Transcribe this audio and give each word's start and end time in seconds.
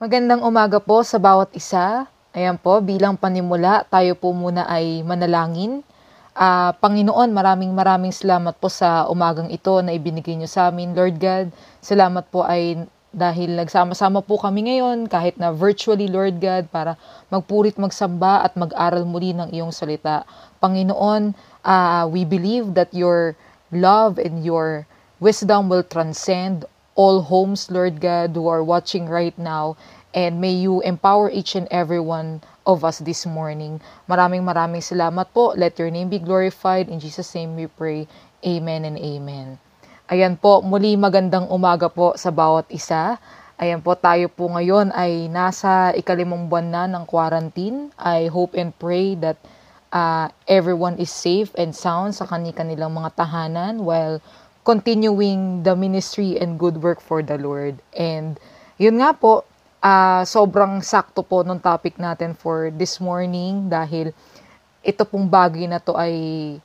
Magandang 0.00 0.40
umaga 0.40 0.80
po 0.80 1.04
sa 1.04 1.20
bawat 1.20 1.52
isa. 1.52 2.08
Ayan 2.32 2.56
po, 2.56 2.80
bilang 2.80 3.20
panimula, 3.20 3.84
tayo 3.84 4.16
po 4.16 4.32
muna 4.32 4.64
ay 4.64 5.04
manalangin. 5.04 5.84
Uh, 6.32 6.72
Panginoon, 6.80 7.28
maraming 7.28 7.68
maraming 7.76 8.08
salamat 8.08 8.56
po 8.56 8.72
sa 8.72 9.04
umagang 9.12 9.52
ito 9.52 9.76
na 9.84 9.92
ibinigay 9.92 10.40
niyo 10.40 10.48
sa 10.48 10.72
amin. 10.72 10.96
Lord 10.96 11.20
God, 11.20 11.52
salamat 11.84 12.32
po 12.32 12.40
ay 12.40 12.88
dahil 13.12 13.60
nagsama-sama 13.60 14.24
po 14.24 14.40
kami 14.40 14.72
ngayon 14.72 15.04
kahit 15.04 15.36
na 15.36 15.52
virtually, 15.52 16.08
Lord 16.08 16.40
God, 16.40 16.72
para 16.72 16.96
magpurit, 17.28 17.76
magsamba 17.76 18.40
at 18.40 18.56
mag-aral 18.56 19.04
muli 19.04 19.36
ng 19.36 19.52
iyong 19.52 19.68
salita. 19.68 20.24
Panginoon, 20.64 21.36
uh, 21.60 22.08
we 22.08 22.24
believe 22.24 22.72
that 22.72 22.88
your 22.96 23.36
love 23.68 24.16
and 24.16 24.48
your 24.48 24.88
wisdom 25.20 25.68
will 25.68 25.84
transcend 25.84 26.64
all 27.00 27.24
homes, 27.24 27.72
Lord 27.72 27.96
God, 28.04 28.36
who 28.36 28.44
are 28.52 28.60
watching 28.60 29.08
right 29.08 29.32
now. 29.40 29.80
And 30.12 30.36
may 30.36 30.52
you 30.52 30.84
empower 30.84 31.32
each 31.32 31.56
and 31.56 31.64
every 31.72 32.02
one 32.02 32.44
of 32.68 32.84
us 32.84 33.00
this 33.00 33.24
morning. 33.24 33.80
Maraming 34.04 34.44
maraming 34.44 34.84
salamat 34.84 35.32
po. 35.32 35.56
Let 35.56 35.80
your 35.80 35.88
name 35.88 36.12
be 36.12 36.20
glorified. 36.20 36.92
In 36.92 37.00
Jesus' 37.00 37.32
name 37.32 37.56
we 37.56 37.72
pray. 37.72 38.04
Amen 38.44 38.84
and 38.84 39.00
amen. 39.00 39.56
Ayan 40.12 40.36
po, 40.36 40.60
muli 40.60 40.98
magandang 41.00 41.48
umaga 41.48 41.88
po 41.88 42.12
sa 42.20 42.28
bawat 42.28 42.68
isa. 42.68 43.16
Ayan 43.56 43.80
po, 43.80 43.96
tayo 43.96 44.28
po 44.28 44.50
ngayon 44.52 44.92
ay 44.92 45.30
nasa 45.32 45.94
ikalimang 45.96 46.52
buwan 46.52 46.68
na 46.68 46.84
ng 46.90 47.04
quarantine. 47.08 47.94
I 47.96 48.28
hope 48.28 48.52
and 48.58 48.74
pray 48.76 49.16
that 49.22 49.40
uh, 49.94 50.28
everyone 50.50 50.98
is 50.98 51.14
safe 51.14 51.54
and 51.54 51.76
sound 51.76 52.18
sa 52.18 52.26
kanilang 52.26 52.90
mga 52.90 53.14
tahanan 53.14 53.86
while 53.86 54.18
continuing 54.62 55.64
the 55.64 55.72
ministry 55.72 56.36
and 56.36 56.60
good 56.60 56.80
work 56.80 57.00
for 57.00 57.24
the 57.24 57.40
Lord. 57.40 57.80
And 57.96 58.36
yun 58.76 59.00
nga 59.00 59.16
po, 59.16 59.44
uh, 59.80 60.22
sobrang 60.24 60.84
sakto 60.84 61.24
po 61.24 61.40
nung 61.42 61.60
topic 61.60 61.96
natin 61.96 62.36
for 62.36 62.68
this 62.72 63.00
morning 63.00 63.72
dahil 63.72 64.12
ito 64.80 65.02
pong 65.04 65.28
bagay 65.28 65.68
na 65.68 65.80
to 65.80 65.96
ay 65.96 66.56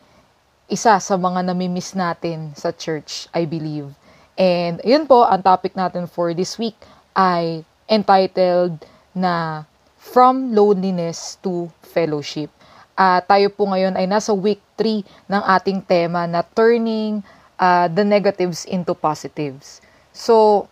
isa 0.66 0.98
sa 0.98 1.16
mga 1.16 1.46
namimiss 1.46 1.94
natin 1.94 2.52
sa 2.58 2.74
church, 2.74 3.28
I 3.32 3.46
believe. 3.46 3.92
And 4.36 4.84
yun 4.84 5.08
po, 5.08 5.24
ang 5.24 5.44
topic 5.44 5.78
natin 5.78 6.10
for 6.12 6.36
this 6.36 6.60
week 6.60 6.76
ay 7.16 7.64
entitled 7.88 8.84
na 9.16 9.64
From 9.96 10.54
Loneliness 10.54 11.40
to 11.42 11.72
Fellowship. 11.82 12.52
Uh, 12.96 13.20
tayo 13.24 13.52
po 13.52 13.68
ngayon 13.68 13.96
ay 14.00 14.08
nasa 14.08 14.32
week 14.32 14.64
3 14.80 15.04
ng 15.28 15.44
ating 15.44 15.80
tema 15.84 16.24
na 16.28 16.44
Turning 16.44 17.20
uh, 17.60 17.88
the 17.92 18.04
Negatives 18.04 18.66
into 18.66 18.96
Positives. 18.96 19.84
So, 20.16 20.68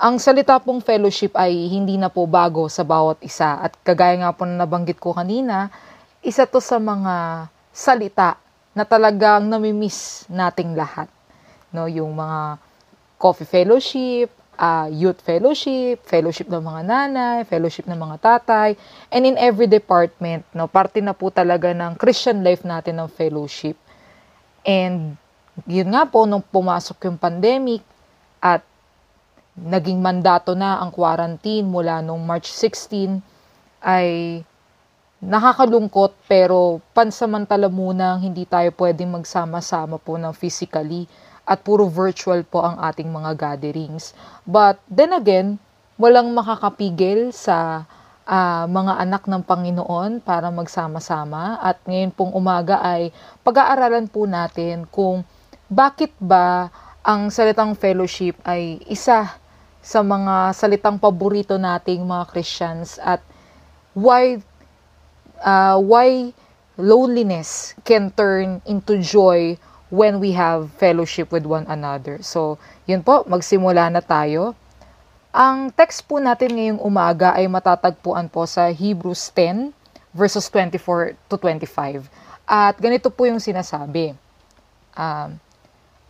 ang 0.00 0.16
salita 0.16 0.56
pong 0.56 0.80
fellowship 0.80 1.36
ay 1.36 1.52
hindi 1.68 2.00
na 2.00 2.08
po 2.08 2.24
bago 2.24 2.66
sa 2.72 2.80
bawat 2.80 3.20
isa 3.20 3.60
at 3.60 3.76
kagaya 3.84 4.16
nga 4.16 4.32
po 4.32 4.48
na 4.48 4.64
nabanggit 4.64 4.96
ko 4.96 5.12
kanina, 5.12 5.68
isa 6.24 6.48
to 6.48 6.56
sa 6.56 6.80
mga 6.80 7.46
salita 7.68 8.40
na 8.72 8.88
talagang 8.88 9.44
namimiss 9.44 10.24
nating 10.32 10.72
lahat. 10.72 11.06
No, 11.70 11.84
yung 11.84 12.16
mga 12.16 12.56
coffee 13.20 13.44
fellowship, 13.44 14.32
uh, 14.56 14.88
youth 14.88 15.20
fellowship, 15.20 16.04
fellowship 16.08 16.48
ng 16.48 16.64
mga 16.64 16.80
nanay, 16.84 17.38
fellowship 17.44 17.88
ng 17.88 18.00
mga 18.00 18.16
tatay, 18.20 18.76
and 19.12 19.28
in 19.28 19.36
every 19.40 19.68
department, 19.68 20.44
no, 20.56 20.68
parte 20.68 21.00
na 21.04 21.16
po 21.16 21.32
talaga 21.32 21.72
ng 21.76 21.96
Christian 21.96 22.40
life 22.40 22.64
natin 22.64 23.00
ng 23.00 23.08
fellowship. 23.12 23.76
And 24.64 25.16
yun 25.66 25.90
nga 25.92 26.06
po, 26.06 26.24
nung 26.24 26.44
pumasok 26.44 27.10
yung 27.10 27.18
pandemic 27.20 27.82
at 28.40 28.64
naging 29.58 30.00
mandato 30.00 30.56
na 30.56 30.80
ang 30.80 30.94
quarantine 30.94 31.66
mula 31.66 32.00
nung 32.00 32.22
March 32.24 32.48
16 32.48 33.20
ay 33.84 34.40
nakakalungkot 35.20 36.16
pero 36.24 36.80
pansamantala 36.96 37.68
muna 37.68 38.16
hindi 38.16 38.48
tayo 38.48 38.72
pwedeng 38.80 39.20
magsama-sama 39.20 40.00
po 40.00 40.16
ng 40.16 40.32
physically 40.32 41.04
at 41.44 41.60
puro 41.60 41.84
virtual 41.90 42.40
po 42.46 42.64
ang 42.64 42.80
ating 42.80 43.10
mga 43.10 43.36
gatherings. 43.36 44.16
But 44.48 44.80
then 44.88 45.12
again, 45.12 45.60
walang 46.00 46.32
makakapigil 46.32 47.36
sa 47.36 47.84
uh, 48.24 48.64
mga 48.64 48.92
anak 48.96 49.28
ng 49.28 49.42
Panginoon 49.44 50.24
para 50.24 50.48
magsama-sama 50.48 51.60
at 51.60 51.82
ngayon 51.84 52.14
pong 52.16 52.32
umaga 52.32 52.80
ay 52.80 53.12
pag-aaralan 53.44 54.08
po 54.08 54.24
natin 54.24 54.88
kung 54.88 55.26
bakit 55.70 56.10
ba 56.18 56.68
ang 57.06 57.30
salitang 57.30 57.78
fellowship 57.78 58.34
ay 58.42 58.82
isa 58.90 59.38
sa 59.80 60.00
mga 60.02 60.52
salitang 60.52 61.00
paborito 61.00 61.56
nating 61.56 62.04
mga 62.04 62.28
Christians 62.28 63.00
at 63.00 63.22
why 63.96 64.36
uh, 65.40 65.78
why 65.80 66.34
loneliness 66.76 67.72
can 67.86 68.12
turn 68.12 68.60
into 68.66 69.00
joy 69.00 69.54
when 69.94 70.18
we 70.18 70.34
have 70.34 70.70
fellowship 70.76 71.30
with 71.30 71.46
one 71.46 71.66
another. 71.66 72.18
So, 72.22 72.58
yun 72.86 73.02
po, 73.02 73.26
magsimula 73.26 73.90
na 73.90 74.02
tayo. 74.02 74.54
Ang 75.30 75.70
text 75.70 76.06
po 76.06 76.18
natin 76.18 76.54
ngayong 76.58 76.82
umaga 76.82 77.34
ay 77.38 77.46
matatagpuan 77.46 78.26
po 78.26 78.46
sa 78.46 78.70
Hebrews 78.70 79.30
10 79.34 79.70
verses 80.10 80.46
24 80.50 81.14
to 81.30 81.34
25. 81.38 82.06
At 82.46 82.74
ganito 82.82 83.14
po 83.14 83.30
yung 83.30 83.38
sinasabi. 83.38 84.14
Um, 84.98 85.38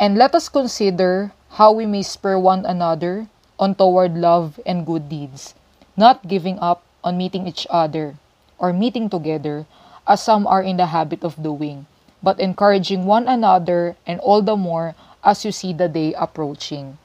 And 0.00 0.16
let 0.16 0.32
us 0.32 0.48
consider 0.48 1.36
how 1.60 1.76
we 1.76 1.84
may 1.84 2.00
spur 2.00 2.40
one 2.40 2.64
another 2.64 3.28
on 3.60 3.76
toward 3.76 4.16
love 4.16 4.56
and 4.64 4.88
good 4.88 5.12
deeds, 5.12 5.52
not 5.92 6.24
giving 6.24 6.56
up 6.56 6.80
on 7.04 7.20
meeting 7.20 7.44
each 7.44 7.68
other 7.68 8.16
or 8.56 8.72
meeting 8.72 9.12
together, 9.12 9.68
as 10.08 10.24
some 10.24 10.48
are 10.48 10.64
in 10.64 10.80
the 10.80 10.88
habit 10.88 11.20
of 11.20 11.36
doing, 11.36 11.84
but 12.24 12.40
encouraging 12.40 13.04
one 13.04 13.28
another 13.28 13.92
and 14.08 14.16
all 14.24 14.40
the 14.40 14.56
more 14.56 14.96
as 15.20 15.44
you 15.44 15.52
see 15.52 15.76
the 15.76 15.84
day 15.84 16.16
approaching. 16.16 16.96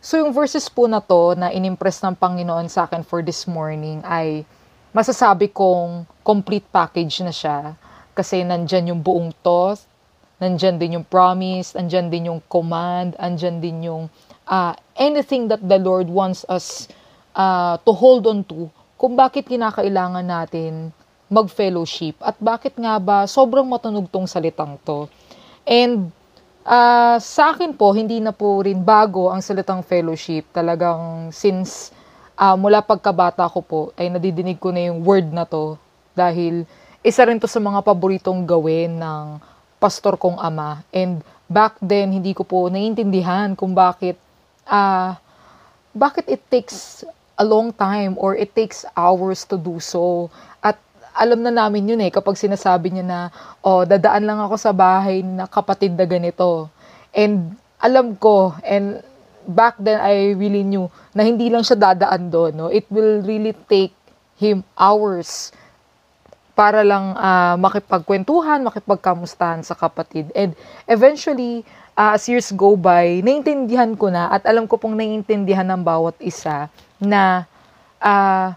So 0.00 0.16
yung 0.16 0.32
verses 0.32 0.64
po 0.72 0.88
na 0.88 1.04
to 1.04 1.36
na 1.36 1.52
inimpress 1.52 2.00
ng 2.00 2.16
Panginoon 2.16 2.72
sa 2.72 2.88
akin 2.88 3.04
for 3.04 3.20
this 3.20 3.44
morning 3.44 4.00
ay 4.00 4.48
masasabi 4.96 5.52
kong 5.52 6.08
complete 6.24 6.64
package 6.72 7.20
na 7.20 7.36
siya 7.36 7.76
kasi 8.16 8.40
nandyan 8.40 8.96
yung 8.96 9.04
buong 9.04 9.28
to, 9.44 9.76
nandyan 10.40 10.80
din 10.80 10.96
yung 10.98 11.06
promise, 11.06 11.76
nandyan 11.76 12.08
din 12.08 12.32
yung 12.32 12.40
command, 12.48 13.14
nandyan 13.20 13.60
din 13.60 13.86
yung 13.86 14.08
uh, 14.48 14.72
anything 14.96 15.46
that 15.46 15.60
the 15.60 15.76
Lord 15.76 16.08
wants 16.08 16.48
us 16.48 16.88
uh, 17.36 17.76
to 17.84 17.92
hold 17.92 18.24
on 18.26 18.42
to 18.48 18.72
kung 18.96 19.14
bakit 19.14 19.46
kinakailangan 19.48 20.24
natin 20.24 20.92
mag-fellowship 21.30 22.18
at 22.24 22.34
bakit 22.42 22.74
nga 22.74 22.98
ba 22.98 23.22
sobrang 23.24 23.64
matunog 23.64 24.10
tong 24.10 24.26
salitang 24.26 24.74
to. 24.82 25.06
And 25.62 26.10
uh, 26.66 27.16
sa 27.22 27.54
akin 27.54 27.76
po, 27.78 27.94
hindi 27.94 28.18
na 28.18 28.34
po 28.34 28.60
rin 28.66 28.82
bago 28.82 29.30
ang 29.30 29.38
salitang 29.38 29.86
fellowship. 29.86 30.50
Talagang 30.50 31.30
since 31.30 31.94
uh, 32.34 32.58
mula 32.58 32.82
pagkabata 32.82 33.46
ko 33.46 33.60
po, 33.62 33.80
ay 33.94 34.10
nadidinig 34.10 34.58
ko 34.58 34.74
na 34.74 34.90
yung 34.90 35.06
word 35.06 35.30
na 35.30 35.46
to 35.46 35.78
dahil 36.18 36.66
isa 37.00 37.24
rin 37.24 37.38
to 37.38 37.48
sa 37.48 37.62
mga 37.62 37.80
paboritong 37.86 38.44
gawin 38.44 38.98
ng 38.98 39.38
pastor 39.80 40.20
kong 40.20 40.36
ama. 40.36 40.84
And 40.92 41.24
back 41.48 41.80
then, 41.80 42.12
hindi 42.12 42.36
ko 42.36 42.44
po 42.44 42.68
naiintindihan 42.68 43.56
kung 43.56 43.72
bakit 43.72 44.20
uh, 44.68 45.16
bakit 45.96 46.30
it 46.30 46.44
takes 46.52 47.02
a 47.40 47.42
long 47.42 47.72
time 47.72 48.14
or 48.20 48.36
it 48.36 48.52
takes 48.52 48.84
hours 48.94 49.48
to 49.48 49.56
do 49.56 49.80
so. 49.80 50.28
At 50.60 50.76
alam 51.16 51.40
na 51.42 51.50
namin 51.50 51.90
yun 51.96 52.04
eh, 52.04 52.12
kapag 52.12 52.38
sinasabi 52.38 52.92
niya 52.92 53.06
na, 53.08 53.20
oh, 53.64 53.82
dadaan 53.82 54.28
lang 54.28 54.38
ako 54.38 54.54
sa 54.60 54.70
bahay 54.76 55.24
na 55.24 55.48
kapatid 55.48 55.96
na 55.96 56.06
ganito. 56.06 56.68
And 57.10 57.56
alam 57.80 58.14
ko, 58.20 58.54
and 58.62 59.00
back 59.48 59.80
then 59.80 59.98
I 59.98 60.36
really 60.36 60.62
knew 60.62 60.92
na 61.16 61.24
hindi 61.24 61.48
lang 61.48 61.64
siya 61.64 61.80
dadaan 61.80 62.28
doon. 62.30 62.52
No? 62.54 62.68
It 62.68 62.86
will 62.92 63.24
really 63.24 63.56
take 63.66 63.96
him 64.38 64.62
hours 64.78 65.50
para 66.60 66.84
lang 66.84 67.16
uh, 67.16 67.56
makipagkwentuhan, 67.56 68.60
makipagkamustahan 68.60 69.64
sa 69.64 69.72
kapatid. 69.72 70.28
And 70.36 70.52
eventually, 70.84 71.64
uh, 71.96 72.20
as 72.20 72.28
years 72.28 72.52
go 72.52 72.76
by, 72.76 73.24
naintindihan 73.24 73.96
ko 73.96 74.12
na 74.12 74.28
at 74.28 74.44
alam 74.44 74.68
ko 74.68 74.76
pong 74.76 74.92
naintindihan 74.92 75.64
ng 75.64 75.80
bawat 75.80 76.20
isa 76.20 76.68
na 77.00 77.48
uh, 78.04 78.52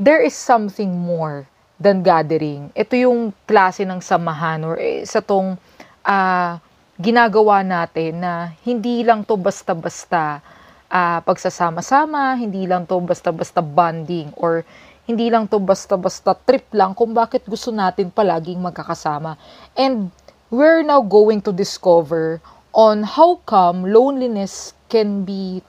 there 0.00 0.24
is 0.24 0.32
something 0.32 0.88
more 0.88 1.44
than 1.76 2.00
gathering. 2.00 2.72
Ito 2.72 2.96
yung 2.96 3.36
klase 3.44 3.84
ng 3.84 4.00
samahan 4.00 4.64
or 4.64 4.80
eh, 4.80 5.04
sa 5.04 5.20
tong 5.20 5.60
uh, 6.08 6.52
ginagawa 6.96 7.60
natin 7.60 8.24
na 8.24 8.56
hindi 8.64 9.04
lang 9.04 9.28
to 9.28 9.36
basta-basta 9.36 10.40
uh, 10.88 11.20
pagsasama-sama, 11.20 12.32
hindi 12.40 12.64
lang 12.64 12.88
to 12.88 12.96
basta-basta 13.04 13.60
bonding 13.60 14.32
or 14.40 14.64
hindi 15.06 15.30
lang 15.30 15.46
to 15.46 15.62
basta-basta 15.62 16.34
trip 16.42 16.66
lang 16.74 16.92
kung 16.92 17.14
bakit 17.14 17.46
gusto 17.46 17.70
natin 17.70 18.10
palaging 18.10 18.58
magkakasama. 18.58 19.38
And 19.78 20.10
we're 20.50 20.82
now 20.82 21.02
going 21.02 21.42
to 21.46 21.54
discover 21.54 22.42
on 22.74 23.06
how 23.06 23.40
come 23.46 23.86
loneliness 23.86 24.74
can 24.90 25.22
be 25.22 25.62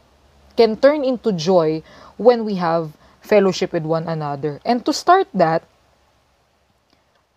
can 0.58 0.74
turn 0.74 1.06
into 1.06 1.32
joy 1.38 1.86
when 2.18 2.42
we 2.42 2.58
have 2.58 2.90
fellowship 3.22 3.72
with 3.72 3.86
one 3.86 4.10
another. 4.10 4.58
And 4.66 4.82
to 4.90 4.92
start 4.92 5.30
that, 5.38 5.62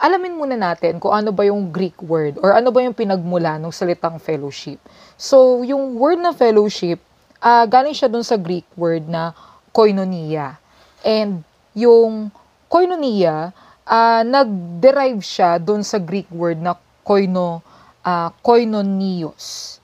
alamin 0.01 0.41
muna 0.41 0.57
natin 0.57 0.97
kung 0.97 1.13
ano 1.13 1.29
ba 1.29 1.45
yung 1.45 1.69
Greek 1.69 2.01
word 2.01 2.41
or 2.41 2.57
ano 2.57 2.73
ba 2.73 2.81
yung 2.81 2.97
pinagmula 2.97 3.61
ng 3.61 3.69
salitang 3.69 4.17
fellowship. 4.17 4.81
So, 5.21 5.61
yung 5.61 6.01
word 6.01 6.17
na 6.17 6.33
fellowship, 6.33 7.05
uh, 7.45 7.69
galing 7.69 7.93
siya 7.93 8.09
dun 8.09 8.25
sa 8.25 8.41
Greek 8.41 8.65
word 8.73 9.05
na 9.05 9.37
koinonia. 9.77 10.57
And 11.05 11.45
yung 11.81 12.29
koinonia, 12.69 13.57
uh, 13.89 14.23
nag-derive 14.23 15.25
siya 15.25 15.57
dun 15.57 15.83
sa 15.83 15.97
Greek 15.99 16.29
word 16.31 16.61
na 16.61 16.77
koino, 17.03 17.65
uh, 18.05 18.29
koinonios 18.45 19.79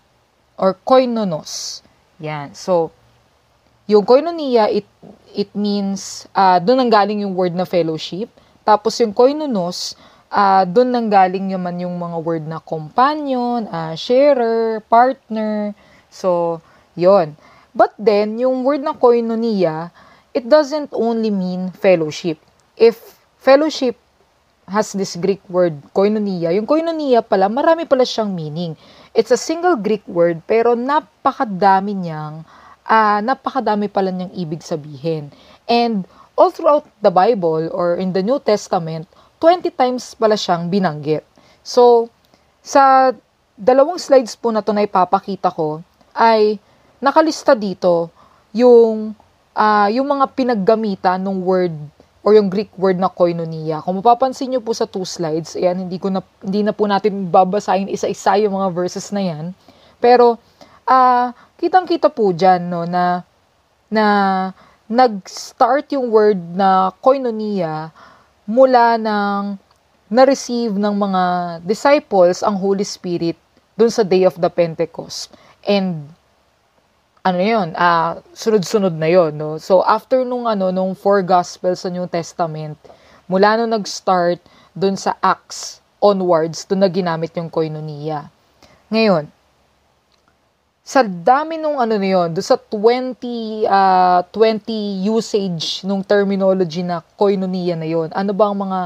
or 0.61 0.77
koinonos. 0.85 1.81
Yan. 2.21 2.53
So, 2.53 2.93
yung 3.89 4.07
koinonia, 4.07 4.71
it, 4.71 4.87
it 5.35 5.51
means, 5.57 6.25
uh, 6.33 6.59
doon 6.63 6.87
ang 6.87 6.93
galing 6.93 7.25
yung 7.27 7.35
word 7.35 7.55
na 7.55 7.67
fellowship. 7.67 8.31
Tapos 8.67 8.99
yung 8.99 9.15
koinonos, 9.15 9.95
uh, 10.31 10.67
doon 10.67 10.91
nang 10.91 11.09
galing 11.11 11.47
naman 11.51 11.79
yung 11.83 11.95
mga 11.95 12.19
word 12.23 12.45
na 12.47 12.59
companion, 12.59 13.67
uh, 13.71 13.95
sharer, 13.95 14.83
partner. 14.91 15.75
So, 16.11 16.63
yon. 16.99 17.37
But 17.77 17.93
then, 18.01 18.41
yung 18.41 18.65
word 18.65 18.81
na 18.81 18.97
koinonia, 18.97 19.93
it 20.37 20.45
doesn't 20.45 20.93
only 20.93 21.33
mean 21.33 21.73
fellowship. 21.73 22.37
If 22.77 23.01
fellowship 23.41 23.97
has 24.69 24.93
this 24.93 25.17
Greek 25.17 25.41
word, 25.49 25.81
koinonia, 25.97 26.53
yung 26.53 26.69
koinonia 26.69 27.25
pala, 27.25 27.49
marami 27.49 27.89
pala 27.89 28.05
siyang 28.05 28.37
meaning. 28.37 28.77
It's 29.17 29.33
a 29.33 29.41
single 29.41 29.81
Greek 29.81 30.05
word, 30.05 30.45
pero 30.45 30.77
napakadami 30.77 31.97
niyang, 31.97 32.45
uh, 32.85 33.19
napakadami 33.25 33.89
pala 33.89 34.13
niyang 34.13 34.37
ibig 34.37 34.61
sabihin. 34.61 35.33
And 35.65 36.05
all 36.37 36.53
throughout 36.53 36.85
the 37.01 37.09
Bible 37.09 37.73
or 37.73 37.97
in 37.97 38.13
the 38.13 38.21
New 38.21 38.37
Testament, 38.45 39.09
20 39.41 39.73
times 39.73 40.13
pala 40.13 40.37
siyang 40.37 40.69
binanggit. 40.69 41.25
So, 41.65 42.13
sa 42.61 43.15
dalawang 43.57 43.97
slides 43.97 44.37
po 44.37 44.53
na 44.53 44.61
to 44.61 44.77
na 44.77 44.85
ipapakita 44.85 45.49
ko, 45.49 45.81
ay 46.13 46.61
nakalista 47.01 47.57
dito 47.57 48.13
yung, 48.53 49.17
uh, 49.57 49.89
yung 49.89 50.07
mga 50.07 50.37
pinaggamitan 50.37 51.19
ng 51.25 51.41
word 51.41 51.75
or 52.21 52.37
yung 52.37 52.53
Greek 52.53 52.69
word 52.77 53.01
na 53.01 53.09
koinonia. 53.09 53.81
Kung 53.81 54.03
mapapansin 54.03 54.53
nyo 54.53 54.61
po 54.61 54.77
sa 54.77 54.85
two 54.85 55.07
slides, 55.07 55.57
ayan, 55.57 55.89
hindi, 55.89 55.97
ko 55.97 56.13
na, 56.13 56.21
hindi 56.43 56.61
na 56.67 56.75
po 56.75 56.85
natin 56.85 57.31
babasahin 57.33 57.89
isa-isa 57.89 58.37
yung 58.43 58.59
mga 58.59 58.69
verses 58.75 59.09
na 59.15 59.23
yan. 59.23 59.55
Pero, 60.03 60.35
uh, 60.85 61.31
kitang-kita 61.57 62.11
po 62.11 62.35
dyan, 62.35 62.67
no, 62.67 62.83
na, 62.83 63.23
na 63.87 64.07
nag-start 64.91 65.95
yung 65.95 66.11
word 66.11 66.39
na 66.55 66.91
koinonia 66.99 67.95
mula 68.47 68.99
ng 68.99 69.59
na-receive 70.07 70.75
ng 70.79 70.95
mga 70.95 71.23
disciples 71.67 72.43
ang 72.43 72.55
Holy 72.55 72.87
Spirit 72.87 73.35
dun 73.75 73.91
sa 73.91 74.07
day 74.07 74.23
of 74.23 74.39
the 74.39 74.51
Pentecost. 74.51 75.35
And 75.67 76.11
ano 77.27 77.43
yun, 77.43 77.75
uh, 77.75 78.23
sunod-sunod 78.31 78.95
na 78.95 79.11
yon 79.11 79.35
no? 79.35 79.59
So, 79.59 79.83
after 79.83 80.23
nung, 80.23 80.47
ano, 80.47 80.71
nung 80.71 80.95
four 80.95 81.27
Gospels 81.27 81.83
sa 81.83 81.91
New 81.91 82.07
Testament, 82.07 82.79
mula 83.27 83.59
nung 83.59 83.75
nag-start 83.75 84.39
dun 84.71 84.95
sa 84.95 85.19
Acts 85.19 85.83
onwards, 85.99 86.63
dun 86.71 86.87
na 86.87 86.91
ginamit 86.91 87.35
yung 87.35 87.51
koinonia. 87.51 88.31
Ngayon, 88.95 89.27
sa 90.87 91.03
dami 91.03 91.59
nung 91.59 91.83
ano 91.83 91.99
na 91.99 92.07
yun, 92.07 92.31
do 92.31 92.39
sa 92.39 92.55
20, 92.55 93.19
uh, 93.67 94.23
20 94.31 95.11
usage 95.11 95.83
nung 95.83 96.07
terminology 96.07 96.87
na 96.87 97.03
koinonia 97.19 97.75
na 97.75 97.91
yon 97.91 98.07
ano 98.15 98.31
ba 98.31 98.55
ang 98.55 98.59
mga, 98.63 98.79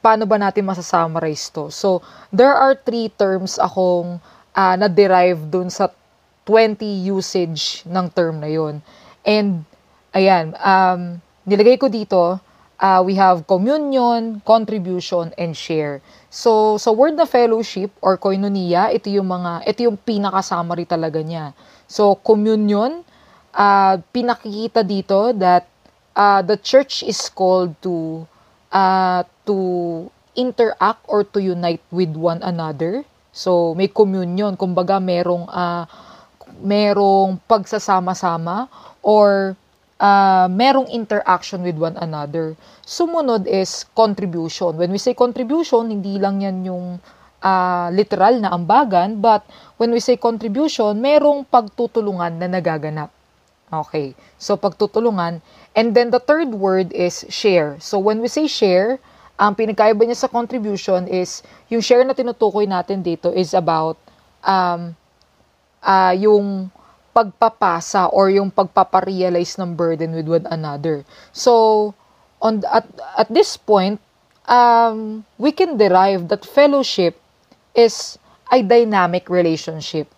paano 0.00 0.24
ba 0.24 0.40
natin 0.40 0.64
masasummarize 0.64 1.52
to? 1.52 1.68
So, 1.68 2.00
there 2.32 2.56
are 2.56 2.72
three 2.72 3.12
terms 3.12 3.60
akong 3.60 4.16
uh, 4.56 4.74
na-derive 4.80 5.44
dun 5.52 5.68
sa 5.68 5.92
20 6.46 7.10
usage 7.10 7.82
ng 7.84 8.06
term 8.14 8.38
na 8.38 8.46
yon 8.46 8.78
And, 9.26 9.66
ayan, 10.14 10.54
um, 10.62 11.18
nilagay 11.42 11.76
ko 11.82 11.90
dito, 11.90 12.38
uh, 12.78 13.00
we 13.02 13.18
have 13.18 13.42
communion, 13.50 14.40
contribution, 14.46 15.34
and 15.34 15.58
share. 15.58 15.98
So, 16.30 16.78
sa 16.78 16.94
word 16.94 17.18
na 17.18 17.26
fellowship 17.26 17.90
or 17.98 18.14
koinonia, 18.14 18.94
ito 18.94 19.10
yung 19.10 19.26
mga, 19.26 19.66
ito 19.66 19.90
yung 19.90 19.98
pinaka-summary 19.98 20.86
talaga 20.86 21.18
niya. 21.20 21.50
So, 21.90 22.14
communion, 22.22 23.02
uh, 23.50 23.98
pinakikita 24.14 24.86
dito 24.86 25.34
that 25.34 25.66
uh, 26.14 26.40
the 26.46 26.56
church 26.60 27.02
is 27.02 27.18
called 27.32 27.74
to 27.82 28.24
uh, 28.70 29.26
to 29.48 29.56
interact 30.36 31.02
or 31.08 31.24
to 31.24 31.40
unite 31.40 31.82
with 31.90 32.12
one 32.14 32.44
another. 32.44 33.02
So, 33.36 33.76
may 33.76 33.88
communion, 33.88 34.56
kumbaga 34.56 34.96
merong 34.96 35.48
uh, 35.48 35.84
merong 36.62 37.40
pagsasama-sama 37.44 38.68
or 39.04 39.56
uh, 40.00 40.46
merong 40.48 40.88
interaction 40.92 41.64
with 41.64 41.76
one 41.76 41.96
another. 42.00 42.56
Sumunod 42.84 43.48
is 43.48 43.84
contribution. 43.96 44.76
When 44.76 44.92
we 44.92 44.98
say 44.98 45.14
contribution, 45.14 45.90
hindi 45.90 46.16
lang 46.20 46.40
yan 46.40 46.64
yung 46.64 46.86
uh, 47.42 47.88
literal 47.92 48.40
na 48.40 48.52
ambagan, 48.52 49.20
but 49.20 49.44
when 49.76 49.92
we 49.92 50.00
say 50.00 50.16
contribution, 50.16 50.96
merong 51.00 51.44
pagtutulungan 51.48 52.38
na 52.40 52.48
nagaganap. 52.48 53.10
Okay, 53.66 54.14
so 54.38 54.54
pagtutulungan. 54.54 55.42
And 55.74 55.92
then 55.92 56.14
the 56.14 56.22
third 56.22 56.54
word 56.54 56.94
is 56.94 57.26
share. 57.28 57.76
So 57.82 57.98
when 57.98 58.22
we 58.22 58.30
say 58.30 58.46
share, 58.46 59.02
ang 59.36 59.58
pinagkaiba 59.58 60.00
niya 60.06 60.16
sa 60.16 60.30
contribution 60.30 61.04
is, 61.10 61.42
yung 61.68 61.82
share 61.82 62.06
na 62.06 62.16
tinutukoy 62.16 62.64
natin 62.64 63.02
dito 63.02 63.34
is 63.34 63.52
about 63.52 63.98
um, 64.46 64.94
uh, 65.86 66.12
yung 66.18 66.68
pagpapasa 67.14 68.12
or 68.12 68.28
yung 68.28 68.52
pagpaparealize 68.52 69.56
ng 69.56 69.72
burden 69.72 70.12
with 70.12 70.28
one 70.28 70.44
another. 70.52 71.06
So, 71.32 71.94
on 72.42 72.60
at, 72.68 72.84
at 73.16 73.32
this 73.32 73.56
point, 73.56 74.02
um, 74.44 75.24
we 75.40 75.54
can 75.54 75.80
derive 75.80 76.28
that 76.28 76.44
fellowship 76.44 77.16
is 77.72 78.18
a 78.52 78.60
dynamic 78.60 79.30
relationship. 79.32 80.12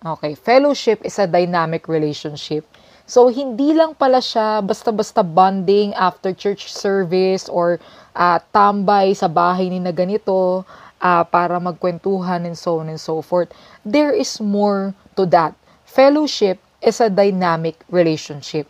Okay, 0.00 0.32
fellowship 0.32 1.04
is 1.04 1.20
a 1.20 1.28
dynamic 1.28 1.84
relationship. 1.84 2.64
So, 3.04 3.28
hindi 3.28 3.74
lang 3.76 3.98
pala 3.98 4.24
siya 4.24 4.64
basta-basta 4.64 5.20
bonding 5.20 5.92
after 5.98 6.32
church 6.32 6.72
service 6.72 7.50
or 7.52 7.76
uh, 8.16 8.40
tambay 8.54 9.12
sa 9.12 9.28
bahay 9.28 9.68
ni 9.68 9.82
na 9.82 9.92
ganito 9.92 10.64
uh, 11.00 11.24
para 11.24 11.60
magkwentuhan 11.60 12.46
and 12.46 12.56
so 12.56 12.78
on 12.78 12.88
and 12.88 13.00
so 13.00 13.20
forth. 13.20 13.52
There 13.84 14.12
is 14.12 14.40
more 14.40 14.94
to 15.16 15.26
that. 15.32 15.54
Fellowship 15.84 16.60
is 16.80 17.00
a 17.00 17.10
dynamic 17.10 17.76
relationship. 17.90 18.68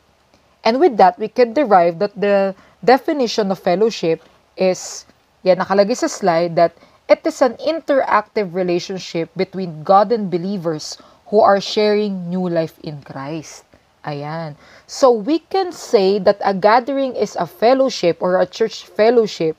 And 0.65 0.81
with 0.81 0.97
that, 0.99 1.19
we 1.19 1.29
can 1.29 1.53
derive 1.53 1.99
that 2.01 2.19
the 2.19 2.55
definition 2.85 3.51
of 3.51 3.59
fellowship 3.59 4.23
is, 4.57 5.07
yan 5.43 5.59
nakalagay 5.59 5.97
sa 5.97 6.07
slide, 6.07 6.57
that 6.57 6.77
it 7.09 7.25
is 7.25 7.43
an 7.43 7.57
interactive 7.65 8.55
relationship 8.55 9.31
between 9.37 9.83
God 9.83 10.13
and 10.13 10.31
believers 10.31 10.99
who 11.29 11.41
are 11.41 11.61
sharing 11.61 12.29
new 12.29 12.49
life 12.49 12.79
in 12.83 13.03
Christ. 13.03 13.65
Ayan. 14.05 14.57
So 14.87 15.13
we 15.13 15.41
can 15.53 15.73
say 15.73 16.19
that 16.19 16.41
a 16.45 16.55
gathering 16.55 17.15
is 17.17 17.37
a 17.37 17.47
fellowship 17.47 18.17
or 18.21 18.41
a 18.41 18.47
church 18.47 18.85
fellowship 18.85 19.57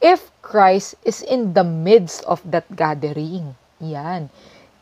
if 0.00 0.29
Christ 0.50 0.98
is 1.06 1.22
in 1.22 1.54
the 1.54 1.62
midst 1.62 2.26
of 2.26 2.42
that 2.42 2.66
gathering. 2.74 3.54
Yan. 3.78 4.26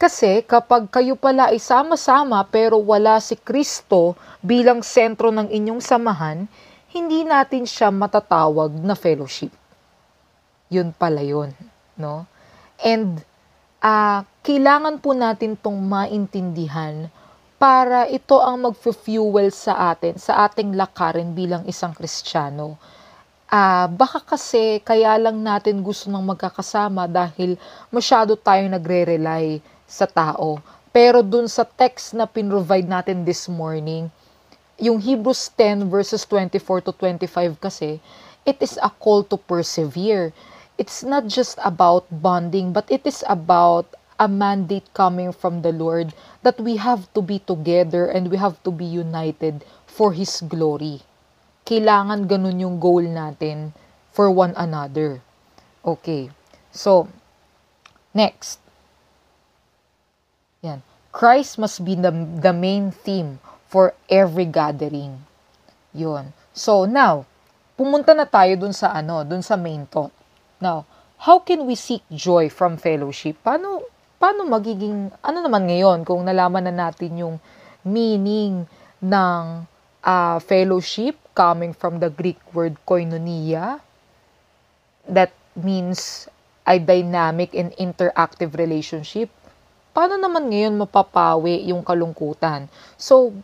Kasi 0.01 0.41
kapag 0.49 0.89
kayo 0.89 1.13
pala 1.13 1.53
ay 1.53 1.61
sama-sama 1.61 2.41
pero 2.49 2.81
wala 2.81 3.21
si 3.21 3.37
Kristo 3.37 4.17
bilang 4.41 4.81
sentro 4.81 5.29
ng 5.29 5.53
inyong 5.53 5.85
samahan, 5.85 6.49
hindi 6.89 7.21
natin 7.29 7.69
siya 7.69 7.93
matatawag 7.93 8.73
na 8.81 8.97
fellowship. 8.97 9.53
Yun 10.73 10.97
pala 10.97 11.21
yun. 11.21 11.53
No? 12.01 12.25
And 12.81 13.21
uh, 13.85 14.25
kailangan 14.41 15.05
po 15.05 15.13
natin 15.13 15.59
tong 15.59 15.77
maintindihan 15.85 17.13
para 17.59 18.07
ito 18.07 18.39
ang 18.39 18.71
mag-fuel 18.71 19.51
sa 19.51 19.91
atin, 19.91 20.15
sa 20.17 20.47
ating 20.47 20.79
lakarin 20.79 21.35
bilang 21.35 21.67
isang 21.67 21.91
Kristiyano. 21.91 22.79
Uh, 23.49 23.89
baka 23.97 24.21
kasi 24.21 24.77
kaya 24.85 25.17
lang 25.17 25.41
natin 25.41 25.81
gusto 25.81 26.13
ng 26.13 26.21
magkakasama 26.21 27.09
dahil 27.09 27.57
masyado 27.89 28.37
tayong 28.37 28.77
nagre-rely 28.77 29.65
sa 29.89 30.05
tao. 30.05 30.61
Pero 30.93 31.25
dun 31.25 31.49
sa 31.49 31.65
text 31.65 32.13
na 32.13 32.29
pinrovide 32.29 32.85
natin 32.85 33.25
this 33.25 33.49
morning, 33.49 34.13
yung 34.77 35.01
Hebrews 35.01 35.49
10 35.57 35.89
verses 35.89 36.29
24 36.29 36.85
to 36.85 36.93
25 36.93 37.57
kasi, 37.57 38.05
it 38.45 38.61
is 38.61 38.77
a 38.85 38.93
call 38.93 39.25
to 39.25 39.41
persevere. 39.41 40.37
It's 40.77 41.01
not 41.01 41.25
just 41.25 41.57
about 41.65 42.05
bonding, 42.13 42.77
but 42.77 42.85
it 42.93 43.09
is 43.09 43.25
about 43.33 43.89
a 44.21 44.29
mandate 44.29 44.93
coming 44.93 45.33
from 45.33 45.65
the 45.65 45.73
Lord 45.73 46.13
that 46.45 46.61
we 46.61 46.77
have 46.77 47.09
to 47.17 47.25
be 47.25 47.41
together 47.41 48.13
and 48.13 48.29
we 48.29 48.37
have 48.37 48.61
to 48.69 48.71
be 48.71 48.85
united 48.85 49.65
for 49.89 50.13
His 50.13 50.45
glory. 50.45 51.01
Kailangan 51.69 52.25
ganun 52.25 52.65
yung 52.65 52.77
goal 52.81 53.05
natin 53.05 53.77
for 54.09 54.33
one 54.33 54.57
another. 54.57 55.21
Okay. 55.85 56.33
So, 56.73 57.13
next. 58.17 58.57
Yan. 60.65 60.81
Christ 61.13 61.61
must 61.61 61.85
be 61.85 61.93
the, 61.93 62.09
the 62.41 62.57
main 62.57 62.89
theme 62.89 63.37
for 63.69 63.93
every 64.09 64.49
gathering. 64.49 65.29
Yun. 65.93 66.33
So, 66.57 66.89
now, 66.89 67.29
pumunta 67.77 68.17
na 68.17 68.25
tayo 68.25 68.57
dun 68.57 68.73
sa 68.73 68.97
ano, 68.97 69.21
dun 69.29 69.45
sa 69.45 69.61
main 69.61 69.85
thought. 69.85 70.11
Now, 70.65 70.89
how 71.21 71.45
can 71.45 71.69
we 71.69 71.77
seek 71.77 72.01
joy 72.09 72.49
from 72.49 72.81
fellowship? 72.81 73.45
Paano, 73.45 73.85
paano 74.17 74.49
magiging, 74.49 75.13
ano 75.21 75.39
naman 75.45 75.69
ngayon 75.69 76.09
kung 76.09 76.25
nalaman 76.25 76.65
na 76.65 76.89
natin 76.89 77.13
yung 77.13 77.37
meaning 77.85 78.65
ng 79.05 79.43
uh, 80.03 80.37
fellowship 80.43 81.28
coming 81.39 81.71
from 81.71 82.03
the 82.03 82.11
Greek 82.11 82.43
word 82.51 82.75
koinonia? 82.83 83.79
That 85.07 85.31
means 85.55 86.27
a 86.67 86.83
dynamic 86.83 87.55
and 87.55 87.71
interactive 87.79 88.59
relationship 88.59 89.31
paano 89.99 90.15
naman 90.15 90.47
ngayon 90.47 90.79
mapapawi 90.79 91.67
yung 91.75 91.83
kalungkutan? 91.83 92.71
So, 92.95 93.35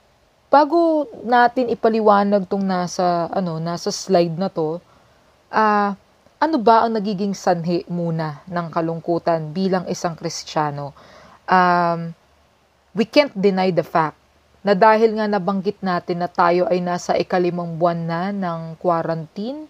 bago 0.46 1.10
natin 1.26 1.66
ipaliwanag 1.66 2.46
tong 2.46 2.62
nasa, 2.62 3.26
ano, 3.34 3.58
nasa 3.58 3.90
slide 3.90 4.38
na 4.38 4.46
to, 4.46 4.78
ah, 5.50 5.58
uh, 5.58 5.90
ano 6.38 6.60
ba 6.62 6.86
ang 6.86 6.94
nagiging 6.94 7.34
sanhi 7.34 7.82
muna 7.90 8.44
ng 8.46 8.70
kalungkutan 8.70 9.50
bilang 9.50 9.88
isang 9.90 10.14
Kristiyano? 10.14 10.94
Um, 11.50 12.14
we 12.94 13.02
can't 13.02 13.34
deny 13.34 13.74
the 13.74 13.82
fact 13.82 14.14
na 14.64 14.72
dahil 14.72 15.12
nga 15.20 15.28
nabanggit 15.28 15.76
natin 15.84 16.24
na 16.24 16.28
tayo 16.32 16.64
ay 16.72 16.80
nasa 16.80 17.12
ikalimang 17.20 17.76
buwan 17.76 18.00
na 18.00 18.22
ng 18.32 18.80
quarantine, 18.80 19.68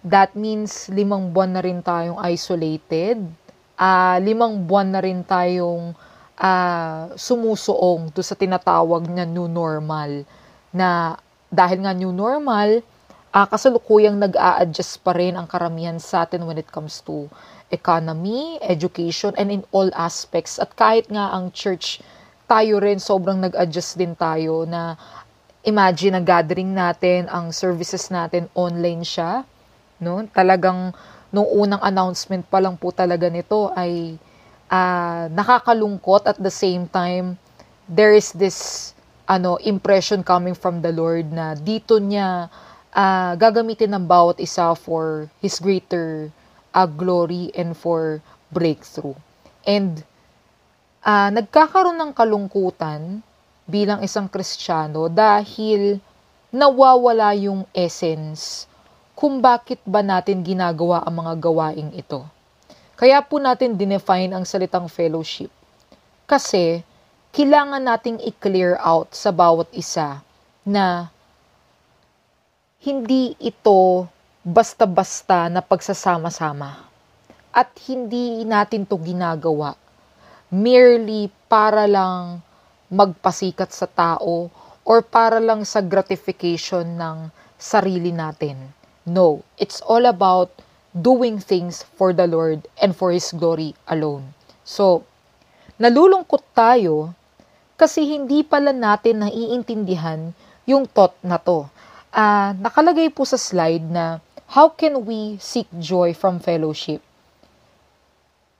that 0.00 0.32
means 0.32 0.88
limang 0.88 1.28
buwan 1.28 1.52
na 1.52 1.60
rin 1.60 1.84
tayong 1.84 2.16
isolated, 2.24 3.20
uh, 3.76 4.16
limang 4.24 4.64
buwan 4.64 4.96
na 4.96 5.00
rin 5.04 5.20
tayong 5.20 5.92
uh, 6.40 7.12
sumusuong 7.14 8.08
to 8.16 8.24
sa 8.24 8.32
tinatawag 8.32 9.04
na 9.12 9.28
new 9.28 9.44
normal 9.44 10.24
na 10.72 11.20
dahil 11.52 11.84
nga 11.84 11.92
new 11.92 12.10
normal, 12.10 12.82
uh, 13.30 13.46
kasalukuyang 13.46 14.18
nag-a-adjust 14.18 15.04
pa 15.04 15.14
rin 15.14 15.38
ang 15.38 15.46
karamihan 15.46 16.00
sa 16.00 16.26
atin 16.26 16.48
when 16.48 16.58
it 16.58 16.66
comes 16.72 17.04
to 17.04 17.28
economy, 17.70 18.58
education, 18.62 19.36
and 19.36 19.50
in 19.50 19.62
all 19.70 19.90
aspects. 19.94 20.58
At 20.58 20.74
kahit 20.74 21.10
nga 21.10 21.30
ang 21.30 21.54
church, 21.54 22.02
tayo 22.44 22.80
rin 22.80 23.00
sobrang 23.00 23.40
nag-adjust 23.40 23.96
din 23.96 24.12
tayo 24.12 24.68
na 24.68 24.96
imagine 25.64 26.20
na 26.20 26.22
gathering 26.22 26.76
natin, 26.76 27.26
ang 27.32 27.50
services 27.50 28.12
natin 28.12 28.46
online 28.52 29.02
siya. 29.02 29.42
No? 30.00 30.24
Talagang 30.28 30.92
nung 31.34 31.48
unang 31.50 31.82
announcement 31.82 32.46
pa 32.46 32.62
lang 32.62 32.78
po 32.78 32.94
talaga 32.94 33.26
nito 33.26 33.72
ay 33.74 34.14
uh, 34.70 35.26
nakakalungkot 35.34 36.30
at 36.30 36.38
the 36.38 36.52
same 36.52 36.86
time 36.86 37.34
there 37.90 38.14
is 38.14 38.30
this 38.32 38.90
ano 39.26 39.58
impression 39.64 40.22
coming 40.22 40.54
from 40.54 40.78
the 40.84 40.92
Lord 40.92 41.32
na 41.32 41.58
dito 41.58 41.98
niya 41.98 42.48
uh, 42.94 43.32
gagamitin 43.34 43.92
ng 43.96 44.04
bawat 44.06 44.38
isa 44.38 44.76
for 44.76 45.26
his 45.42 45.58
greater 45.58 46.30
uh, 46.70 46.86
glory 46.86 47.50
and 47.56 47.74
for 47.74 48.20
breakthrough. 48.52 49.16
And 49.66 50.04
uh, 51.04 51.28
nagkakaroon 51.30 52.00
ng 52.00 52.12
kalungkutan 52.16 53.20
bilang 53.68 54.00
isang 54.00 54.26
Kristiyano 54.26 55.12
dahil 55.12 56.00
nawawala 56.48 57.36
yung 57.36 57.68
essence 57.76 58.64
kung 59.12 59.38
bakit 59.38 59.78
ba 59.86 60.00
natin 60.00 60.42
ginagawa 60.42 61.04
ang 61.04 61.22
mga 61.22 61.34
gawaing 61.38 61.92
ito. 61.94 62.24
Kaya 62.96 63.20
po 63.22 63.38
natin 63.38 63.76
dinefine 63.76 64.32
ang 64.32 64.42
salitang 64.48 64.90
fellowship. 64.90 65.52
Kasi, 66.24 66.82
kailangan 67.34 67.82
nating 67.82 68.18
i-clear 68.22 68.78
out 68.78 69.12
sa 69.12 69.34
bawat 69.34 69.66
isa 69.74 70.22
na 70.62 71.10
hindi 72.80 73.34
ito 73.42 74.06
basta-basta 74.46 75.50
na 75.50 75.58
pagsasama-sama. 75.58 76.86
At 77.54 77.70
hindi 77.86 78.42
natin 78.46 78.86
to 78.86 78.98
ginagawa 78.98 79.78
merely 80.54 81.34
para 81.50 81.90
lang 81.90 82.38
magpasikat 82.86 83.74
sa 83.74 83.90
tao 83.90 84.54
or 84.86 85.02
para 85.02 85.42
lang 85.42 85.66
sa 85.66 85.82
gratification 85.82 86.94
ng 86.94 87.34
sarili 87.58 88.14
natin. 88.14 88.70
No, 89.02 89.42
it's 89.58 89.82
all 89.82 90.06
about 90.06 90.54
doing 90.94 91.42
things 91.42 91.82
for 91.98 92.14
the 92.14 92.30
Lord 92.30 92.70
and 92.78 92.94
for 92.94 93.10
His 93.10 93.34
glory 93.34 93.74
alone. 93.90 94.30
So, 94.62 95.02
nalulungkot 95.82 96.46
tayo 96.54 97.18
kasi 97.74 98.06
hindi 98.06 98.46
pala 98.46 98.70
natin 98.70 99.26
naiintindihan 99.26 100.30
yung 100.70 100.86
thought 100.86 101.18
na 101.26 101.42
to. 101.42 101.66
Uh, 102.14 102.54
nakalagay 102.62 103.10
po 103.10 103.26
sa 103.26 103.34
slide 103.34 103.82
na 103.90 104.22
how 104.54 104.70
can 104.70 105.02
we 105.02 105.34
seek 105.42 105.66
joy 105.82 106.14
from 106.14 106.38
fellowship? 106.38 107.02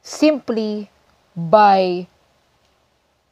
Simply 0.02 0.90
by 1.34 2.06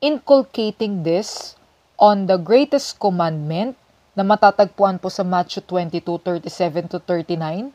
inculcating 0.03 1.07
this 1.07 1.55
on 1.95 2.27
the 2.27 2.35
greatest 2.35 2.99
commandment 2.99 3.79
na 4.19 4.27
matatagpuan 4.27 4.99
po 4.99 5.07
sa 5.07 5.23
Matthew 5.23 5.63
22:37 5.65 6.91
to 6.91 6.99
39 6.99 7.71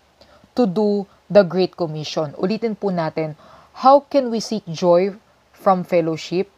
to 0.52 0.68
do 0.68 1.08
the 1.32 1.48
Great 1.48 1.72
Commission. 1.74 2.36
Ulitin 2.36 2.76
po 2.76 2.92
natin, 2.92 3.40
how 3.80 4.04
can 4.04 4.28
we 4.28 4.44
seek 4.44 4.68
joy 4.68 5.16
from 5.56 5.88
fellowship? 5.88 6.52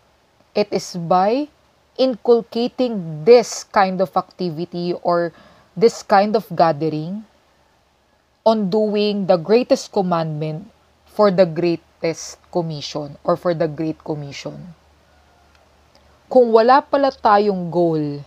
It 0.58 0.74
is 0.74 0.98
by 0.98 1.46
inculcating 2.00 3.22
this 3.28 3.68
kind 3.70 4.02
of 4.02 4.10
activity 4.18 4.98
or 5.06 5.30
this 5.78 6.02
kind 6.02 6.34
of 6.34 6.50
gathering 6.58 7.22
on 8.42 8.74
doing 8.74 9.30
the 9.30 9.38
greatest 9.38 9.94
commandment 9.94 10.66
for 11.06 11.30
the 11.30 11.46
greatest 12.00 12.40
commission 12.48 13.20
or 13.28 13.36
for 13.36 13.52
the 13.52 13.68
great 13.68 14.00
commission. 14.08 14.56
Kung 16.32 16.56
wala 16.56 16.80
pala 16.80 17.12
tayong 17.12 17.68
goal 17.68 18.24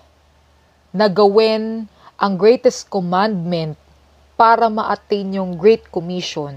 na 0.93 1.09
gawin 1.09 1.89
ang 2.21 2.37
greatest 2.37 2.93
commandment 2.93 3.81
para 4.37 4.69
ma-attain 4.69 5.41
yung 5.41 5.57
Great 5.57 5.89
Commission, 5.89 6.53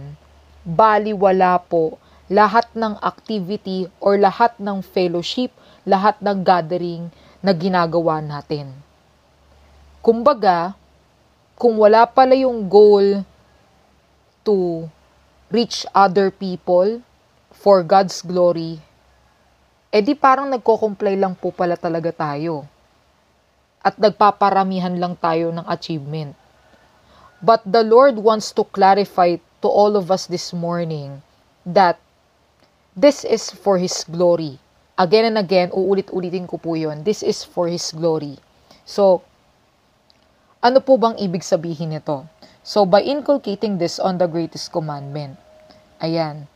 bali 0.68 1.16
wala 1.16 1.56
po 1.56 1.96
lahat 2.28 2.68
ng 2.76 3.00
activity 3.00 3.88
or 4.04 4.20
lahat 4.20 4.52
ng 4.60 4.84
fellowship, 4.84 5.56
lahat 5.88 6.20
ng 6.20 6.44
gathering 6.44 7.08
na 7.40 7.56
ginagawa 7.56 8.20
natin. 8.20 8.76
Kumbaga, 10.04 10.76
kung 11.56 11.80
wala 11.80 12.04
pala 12.10 12.36
yung 12.36 12.68
goal 12.68 13.24
to 14.44 14.90
reach 15.54 15.86
other 15.94 16.34
people 16.34 17.02
for 17.54 17.86
God's 17.86 18.22
glory, 18.22 18.82
edi 19.94 20.18
parang 20.18 20.52
nagko-comply 20.52 21.16
lang 21.16 21.38
po 21.38 21.54
pala 21.54 21.78
talaga 21.78 22.12
tayo. 22.12 22.66
At 23.86 24.02
nagpaparamihan 24.02 24.98
lang 24.98 25.14
tayo 25.16 25.54
ng 25.54 25.66
achievement. 25.70 26.34
But 27.46 27.62
the 27.62 27.86
Lord 27.86 28.18
wants 28.18 28.50
to 28.58 28.66
clarify 28.66 29.38
to 29.62 29.68
all 29.70 29.94
of 29.94 30.10
us 30.10 30.26
this 30.26 30.50
morning 30.50 31.22
that 31.62 32.02
this 32.98 33.22
is 33.22 33.54
for 33.54 33.78
His 33.78 34.02
glory. 34.10 34.58
Again 34.98 35.30
and 35.30 35.38
again, 35.38 35.70
uulit-ulitin 35.70 36.50
ko 36.50 36.58
po 36.58 36.74
yun. 36.74 37.06
This 37.06 37.22
is 37.22 37.46
for 37.46 37.70
His 37.70 37.94
glory. 37.94 38.42
So, 38.88 39.22
ano 40.66 40.82
po 40.82 40.98
bang 40.98 41.14
ibig 41.22 41.46
sabihin 41.46 41.94
nito? 41.94 42.26
So, 42.66 42.84
by 42.84 43.06
inculcating 43.06 43.78
this 43.78 44.02
on 44.02 44.18
the 44.18 44.26
greatest 44.26 44.74
commandment, 44.74 45.38
ayan, 46.02 46.50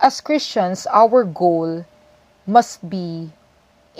as 0.00 0.24
Christians, 0.24 0.88
our 0.88 1.22
goal 1.22 1.84
must 2.48 2.80
be 2.88 3.28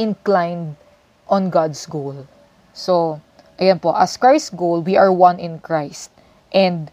inclined 0.01 0.81
on 1.29 1.53
God's 1.53 1.85
goal. 1.85 2.25
So, 2.73 3.21
Ayan 3.57 3.81
po, 3.81 3.97
as 3.97 4.21
Christ's 4.21 4.53
goal, 4.53 4.85
we 4.85 5.01
are 5.01 5.09
one 5.09 5.41
in 5.41 5.65
Christ. 5.65 6.13
And 6.53 6.93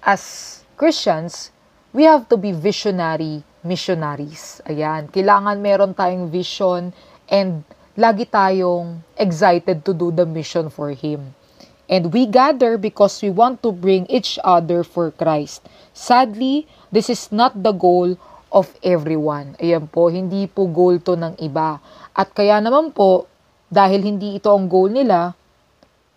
as 0.00 0.64
Christians, 0.80 1.52
we 1.92 2.08
have 2.08 2.24
to 2.32 2.40
be 2.40 2.56
visionary 2.56 3.44
missionaries. 3.60 4.64
Ayan, 4.64 5.12
kailangan 5.12 5.60
meron 5.60 5.92
tayong 5.92 6.32
vision 6.32 6.96
and 7.28 7.68
lagi 8.00 8.24
tayong 8.24 9.04
excited 9.20 9.84
to 9.84 9.92
do 9.92 10.08
the 10.08 10.24
mission 10.24 10.72
for 10.72 10.88
Him. 10.96 11.36
And 11.84 12.12
we 12.12 12.24
gather 12.24 12.80
because 12.80 13.20
we 13.20 13.28
want 13.28 13.60
to 13.60 13.70
bring 13.72 14.08
each 14.08 14.40
other 14.40 14.80
for 14.82 15.12
Christ. 15.12 15.68
Sadly, 15.92 16.64
this 16.88 17.12
is 17.12 17.28
not 17.28 17.60
the 17.60 17.76
goal 17.76 18.16
of 18.48 18.72
everyone. 18.80 19.58
Ayan 19.60 19.90
po, 19.90 20.08
hindi 20.08 20.48
po 20.48 20.64
goal 20.70 21.02
to 21.02 21.18
ng 21.18 21.36
iba. 21.42 21.82
At 22.14 22.32
kaya 22.32 22.62
naman 22.62 22.94
po, 22.94 23.28
dahil 23.68 24.06
hindi 24.06 24.38
ito 24.38 24.48
ang 24.54 24.70
goal 24.70 24.88
nila, 24.94 25.34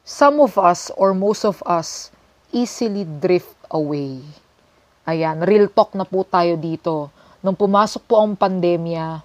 some 0.08 0.40
of 0.40 0.56
us 0.56 0.94
or 0.96 1.12
most 1.12 1.44
of 1.44 1.60
us 1.66 2.14
easily 2.54 3.04
drift 3.04 3.58
away. 3.74 4.24
Ayan, 5.04 5.44
real 5.44 5.68
talk 5.68 5.98
na 5.98 6.06
po 6.08 6.24
tayo 6.24 6.56
dito. 6.56 7.12
Nung 7.44 7.58
pumasok 7.58 8.06
po 8.06 8.22
ang 8.22 8.38
pandemya, 8.38 9.24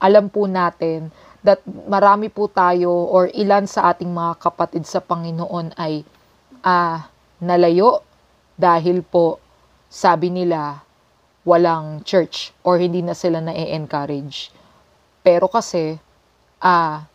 alam 0.00 0.26
po 0.28 0.44
natin 0.46 1.12
that 1.40 1.64
marami 1.66 2.28
po 2.28 2.48
tayo 2.52 2.92
or 2.92 3.32
ilan 3.32 3.64
sa 3.64 3.92
ating 3.92 4.12
mga 4.12 4.36
kapatid 4.40 4.84
sa 4.84 5.00
Panginoon 5.00 5.72
ay 5.80 6.04
ah, 6.64 7.08
nalayo 7.40 8.04
dahil 8.60 9.00
po 9.00 9.40
sabi 9.88 10.28
nila 10.28 10.84
walang 11.48 12.04
church 12.04 12.52
or 12.60 12.76
hindi 12.76 13.00
na 13.00 13.16
sila 13.16 13.40
na-encourage. 13.40 14.52
Pero 15.24 15.48
kasi, 15.48 15.96
ah, 16.60 17.08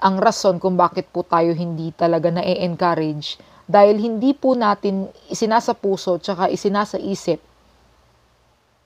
ang 0.00 0.16
rason 0.18 0.58
kung 0.58 0.74
bakit 0.74 1.06
po 1.14 1.22
tayo 1.22 1.54
hindi 1.54 1.94
talaga 1.94 2.32
na-encourage 2.32 3.38
dahil 3.70 4.02
hindi 4.02 4.34
po 4.34 4.58
natin 4.58 5.06
isinasa 5.30 5.76
puso 5.78 6.18
tsaka 6.18 6.50
isinasa 6.50 6.98
isip 6.98 7.38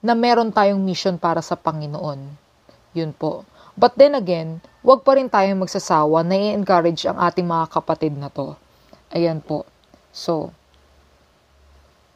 na 0.04 0.12
meron 0.12 0.52
tayong 0.52 0.84
mission 0.84 1.16
para 1.16 1.40
sa 1.40 1.56
Panginoon. 1.56 2.20
Yun 2.92 3.16
po. 3.16 3.48
But 3.72 3.96
then 3.96 4.12
again, 4.12 4.60
wag 4.84 5.00
pa 5.00 5.16
rin 5.16 5.32
tayong 5.32 5.64
magsasawa 5.64 6.20
na 6.20 6.36
i-encourage 6.36 7.08
ang 7.08 7.16
ating 7.16 7.48
mga 7.48 7.66
kapatid 7.72 8.12
na 8.12 8.28
to. 8.28 8.52
Ayan 9.08 9.40
po. 9.40 9.64
So, 10.12 10.52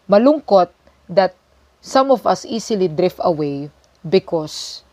malungkot 0.04 0.68
that 1.08 1.32
some 1.80 2.12
of 2.12 2.28
us 2.28 2.44
easily 2.44 2.92
drift 2.92 3.16
away 3.24 3.72
because 4.04 4.84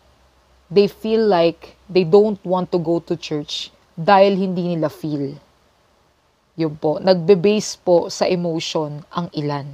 they 0.71 0.87
feel 0.87 1.27
like 1.27 1.75
they 1.91 2.07
don't 2.07 2.39
want 2.47 2.71
to 2.71 2.79
go 2.79 3.03
to 3.03 3.19
church 3.19 3.75
dahil 3.99 4.39
hindi 4.39 4.75
nila 4.75 4.87
feel. 4.87 5.35
Yun 6.55 6.79
po, 6.79 7.03
nagbe-base 7.03 7.75
po 7.83 8.07
sa 8.07 8.23
emotion 8.23 9.03
ang 9.11 9.27
ilan. 9.35 9.67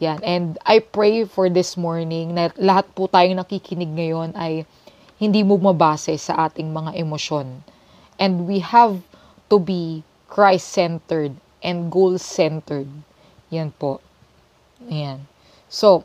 Yan. 0.00 0.24
And 0.24 0.56
I 0.64 0.80
pray 0.80 1.28
for 1.28 1.52
this 1.52 1.76
morning 1.76 2.32
na 2.32 2.50
lahat 2.56 2.88
po 2.96 3.06
tayong 3.06 3.38
nakikinig 3.38 3.92
ngayon 3.92 4.32
ay 4.34 4.64
hindi 5.18 5.46
mo 5.46 5.58
mabase 5.58 6.18
sa 6.18 6.48
ating 6.50 6.70
mga 6.70 6.98
emosyon. 6.98 7.62
And 8.18 8.46
we 8.46 8.62
have 8.62 9.02
to 9.50 9.58
be 9.58 10.02
Christ-centered 10.30 11.38
and 11.62 11.88
goal-centered. 11.90 12.90
Yan 13.54 13.70
po. 13.74 14.02
Ayan. 14.90 15.24
So, 15.70 16.02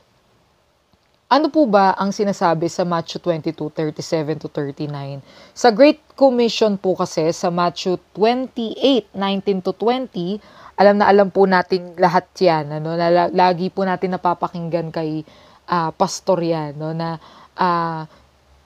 ano 1.29 1.53
po 1.53 1.69
ba 1.69 1.93
ang 1.93 2.09
sinasabi 2.09 2.65
sa 2.73 2.81
Matthew 2.81 3.21
22, 3.21 3.53
37 3.53 4.41
to 4.41 4.49
39? 4.49 5.21
Sa 5.53 5.69
Great 5.69 6.01
Commission 6.17 6.73
po 6.77 6.97
kasi, 6.97 7.29
sa 7.33 7.53
Matthew 7.53 8.01
28, 8.17 9.13
19 9.13 9.61
to 9.61 9.73
20, 9.77 10.41
alam 10.79 10.95
na 10.97 11.05
alam 11.05 11.29
po 11.29 11.45
natin 11.45 11.93
lahat 12.01 12.25
yan. 12.39 12.81
Ano, 12.81 12.97
na, 12.97 13.29
lagi 13.29 13.69
po 13.69 13.85
natin 13.85 14.15
napapakinggan 14.17 14.89
kay 14.89 15.21
uh, 15.69 15.93
pastor 15.93 16.41
yan. 16.41 16.73
No, 16.79 16.97
na 16.97 17.21
uh, 17.59 18.07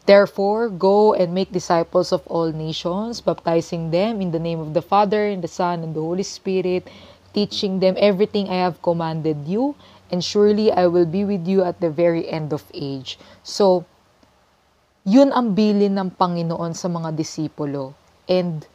Therefore, 0.04 0.68
go 0.68 1.16
and 1.16 1.32
make 1.32 1.56
disciples 1.56 2.12
of 2.12 2.28
all 2.28 2.52
nations, 2.52 3.24
baptizing 3.24 3.92
them 3.96 4.20
in 4.20 4.36
the 4.36 4.42
name 4.42 4.60
of 4.60 4.76
the 4.76 4.84
Father, 4.84 5.32
and 5.32 5.40
the 5.40 5.48
Son, 5.48 5.80
and 5.80 5.96
the 5.96 6.04
Holy 6.04 6.28
Spirit, 6.28 6.92
teaching 7.32 7.80
them 7.80 7.96
everything 7.96 8.52
I 8.52 8.60
have 8.68 8.84
commanded 8.84 9.48
you, 9.48 9.80
and 10.12 10.20
surely 10.20 10.76
I 10.76 10.92
will 10.92 11.08
be 11.08 11.24
with 11.24 11.48
you 11.48 11.64
at 11.64 11.80
the 11.80 11.88
very 11.88 12.28
end 12.28 12.52
of 12.52 12.68
age. 12.76 13.16
So, 13.48 13.88
yun 15.08 15.32
ang 15.32 15.56
bilin 15.56 15.96
ng 15.96 16.20
Panginoon 16.20 16.76
sa 16.76 16.92
mga 16.92 17.16
disipulo. 17.16 17.96
And 18.28 18.68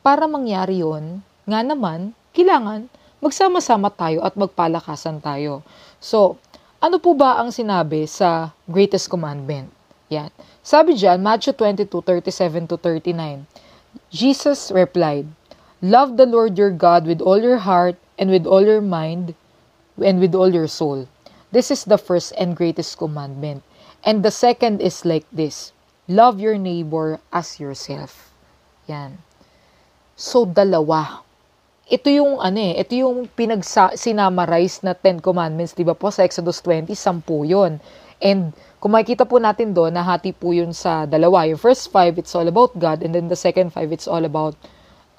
para 0.00 0.24
mangyari 0.24 0.80
yun, 0.80 1.20
nga 1.44 1.60
naman, 1.60 2.16
kailangan 2.32 2.88
magsama-sama 3.20 3.92
tayo 3.92 4.24
at 4.24 4.34
magpalakasan 4.40 5.20
tayo. 5.20 5.60
So, 6.00 6.40
ano 6.82 6.96
po 6.96 7.12
ba 7.14 7.38
ang 7.38 7.52
sinabi 7.54 8.08
sa 8.08 8.56
greatest 8.66 9.06
commandment? 9.12 9.70
Yan. 10.10 10.28
Sabi 10.62 10.94
diyan, 10.94 11.18
Matthew 11.18 11.58
22:37 11.58 12.70
to 12.70 12.78
39. 12.78 13.50
Jesus 14.14 14.70
replied, 14.70 15.26
Love 15.82 16.14
the 16.14 16.26
Lord 16.26 16.54
your 16.54 16.70
God 16.70 17.10
with 17.10 17.18
all 17.18 17.42
your 17.42 17.66
heart 17.66 17.98
and 18.14 18.30
with 18.30 18.46
all 18.46 18.62
your 18.62 18.80
mind 18.80 19.34
and 19.98 20.22
with 20.22 20.30
all 20.38 20.54
your 20.54 20.70
soul. 20.70 21.10
This 21.50 21.74
is 21.74 21.84
the 21.84 21.98
first 21.98 22.30
and 22.38 22.54
greatest 22.54 22.96
commandment. 22.96 23.66
And 24.06 24.22
the 24.22 24.30
second 24.30 24.80
is 24.80 25.04
like 25.04 25.26
this, 25.34 25.74
love 26.06 26.38
your 26.38 26.56
neighbor 26.56 27.18
as 27.34 27.58
yourself. 27.58 28.30
Yan. 28.86 29.18
So, 30.14 30.46
dalawa. 30.46 31.26
Ito 31.90 32.08
yung, 32.08 32.38
ano 32.38 32.58
eh, 32.62 32.78
ito 32.78 32.94
yung 32.94 33.26
pinag-sinamarize 33.34 34.86
na 34.86 34.94
Ten 34.94 35.18
Commandments, 35.18 35.74
di 35.74 35.82
ba 35.82 35.98
po, 35.98 36.08
sa 36.14 36.22
Exodus 36.22 36.62
20, 36.62 36.94
sampu 36.94 37.42
yun. 37.42 37.82
And 38.22 38.54
kung 38.82 38.98
makikita 38.98 39.22
po 39.22 39.38
natin 39.38 39.70
doon, 39.70 39.94
nahati 39.94 40.34
po 40.34 40.50
yun 40.50 40.74
sa 40.74 41.06
dalawa. 41.06 41.46
Yung 41.46 41.62
first 41.62 41.94
five, 41.94 42.18
it's 42.18 42.34
all 42.34 42.50
about 42.50 42.74
God. 42.74 43.06
And 43.06 43.14
then 43.14 43.30
the 43.30 43.38
second 43.38 43.70
five, 43.70 43.94
it's 43.94 44.10
all 44.10 44.26
about 44.26 44.58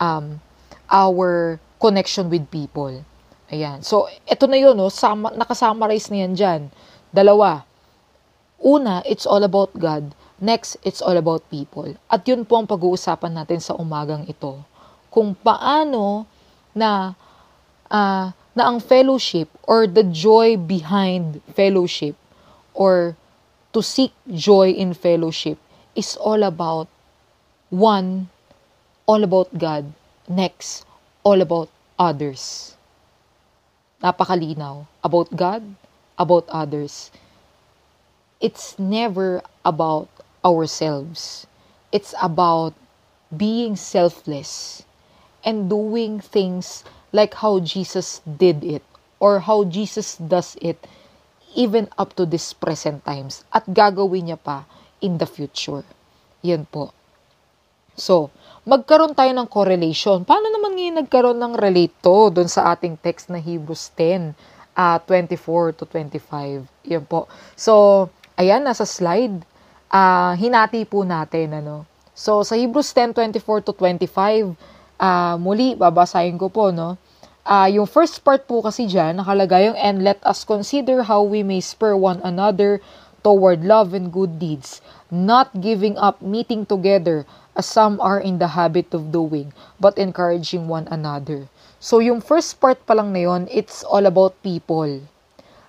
um, 0.04 0.43
our 0.91 1.56
connection 1.80 2.28
with 2.28 2.43
people. 2.52 3.08
Ayan. 3.47 3.80
So, 3.80 4.12
ito 4.28 4.52
na 4.52 4.60
yun, 4.60 4.76
no? 4.76 4.91
Sama, 4.91 5.32
nakasummarize 5.32 6.12
na 6.12 6.28
yan 6.28 6.36
dyan. 6.36 6.62
Dalawa. 7.15 7.63
Una, 8.60 8.99
it's 9.08 9.23
all 9.23 9.47
about 9.47 9.71
God. 9.80 10.12
Next, 10.43 10.76
it's 10.84 10.99
all 10.99 11.15
about 11.15 11.47
people. 11.47 11.95
At 12.12 12.28
yun 12.28 12.43
po 12.43 12.60
ang 12.60 12.67
pag-uusapan 12.67 13.32
natin 13.32 13.63
sa 13.63 13.80
umagang 13.80 14.28
ito. 14.28 14.60
Kung 15.08 15.39
paano 15.39 16.28
na, 16.76 17.15
uh, 17.88 18.28
na 18.52 18.63
ang 18.67 18.84
fellowship 18.84 19.47
or 19.63 19.88
the 19.88 20.04
joy 20.04 20.60
behind 20.60 21.39
fellowship 21.56 22.19
or 22.76 23.15
to 23.73 23.81
seek 23.81 24.13
joy 24.31 24.69
in 24.71 24.93
fellowship 24.93 25.57
is 25.95 26.15
all 26.17 26.43
about 26.43 26.88
one, 27.69 28.29
all 29.05 29.23
about 29.23 29.57
God. 29.57 29.93
Next, 30.29 30.86
all 31.23 31.41
about 31.41 31.69
others 31.99 32.73
napakalinaw 34.03 34.86
about 35.01 35.31
God, 35.31 35.63
about 36.19 36.43
others. 36.51 37.09
It's 38.43 38.77
never 38.77 39.41
about 39.63 40.12
ourselves. 40.43 41.47
It's 41.95 42.13
about 42.21 42.75
being 43.31 43.79
selfless 43.79 44.83
and 45.47 45.69
doing 45.71 46.19
things 46.19 46.83
like 47.15 47.33
how 47.39 47.63
Jesus 47.63 48.19
did 48.27 48.63
it 48.63 48.83
or 49.23 49.39
how 49.39 49.63
Jesus 49.63 50.19
does 50.19 50.59
it 50.59 50.75
even 51.53 51.89
up 51.97 52.13
to 52.17 52.25
this 52.25 52.53
present 52.53 53.05
times 53.05 53.45
at 53.53 53.65
gagawin 53.69 54.33
niya 54.33 54.39
pa 54.41 54.65
in 55.03 55.17
the 55.17 55.27
future. 55.27 55.85
Yan 56.43 56.67
po. 56.67 56.91
So, 57.93 58.33
magkaroon 58.65 59.13
tayo 59.13 59.29
ng 59.37 59.45
correlation. 59.45 60.25
Paano 60.25 60.49
naman 60.49 60.73
ngayon 60.73 61.05
nagkaroon 61.05 61.39
ng 61.39 61.53
relate 61.59 61.93
to 62.01 62.33
doon 62.33 62.49
sa 62.49 62.73
ating 62.73 62.97
text 62.97 63.29
na 63.29 63.37
Hebrews 63.37 63.93
10, 63.95 64.33
uh, 64.73 64.97
24 65.05 65.77
to 65.77 65.85
25? 65.85 66.65
Yan 66.89 67.05
po. 67.05 67.29
So, 67.53 68.07
ayan, 68.33 68.65
nasa 68.65 68.89
slide. 68.89 69.45
Uh, 69.93 70.33
hinati 70.41 70.89
po 70.89 71.05
natin, 71.05 71.53
ano. 71.61 71.85
So, 72.17 72.41
sa 72.41 72.57
Hebrews 72.57 72.89
10, 72.97 73.13
24 73.13 73.61
to 73.69 73.73
25, 73.77 74.57
uh, 74.97 75.35
muli, 75.37 75.77
babasahin 75.77 76.37
ko 76.41 76.49
po, 76.49 76.73
no. 76.73 76.97
Uh, 77.43 77.67
yung 77.67 77.84
first 77.84 78.23
part 78.23 78.47
po 78.47 78.63
kasi 78.63 78.88
dyan, 78.88 79.19
nakalagay 79.19 79.67
yung, 79.67 79.75
and 79.75 79.99
let 79.99 80.15
us 80.23 80.47
consider 80.47 81.03
how 81.03 81.19
we 81.19 81.43
may 81.43 81.60
spur 81.60 81.91
one 81.91 82.23
another 82.23 82.79
toward 83.19 83.67
love 83.67 83.91
and 83.91 84.15
good 84.15 84.39
deeds, 84.39 84.79
not 85.12 85.51
giving 85.60 85.99
up 85.99 86.23
meeting 86.23 86.63
together, 86.63 87.27
as 87.53 87.67
some 87.67 87.99
are 87.99 88.19
in 88.19 88.39
the 88.39 88.56
habit 88.56 88.95
of 88.95 89.12
doing, 89.12 89.51
but 89.75 89.99
encouraging 89.99 90.71
one 90.71 90.88
another. 90.88 91.45
So, 91.84 91.99
yung 91.99 92.23
first 92.23 92.63
part 92.63 92.79
pa 92.88 92.95
lang 92.95 93.12
na 93.12 93.27
yun, 93.27 93.51
it's 93.51 93.84
all 93.84 94.08
about 94.08 94.39
people. 94.39 95.03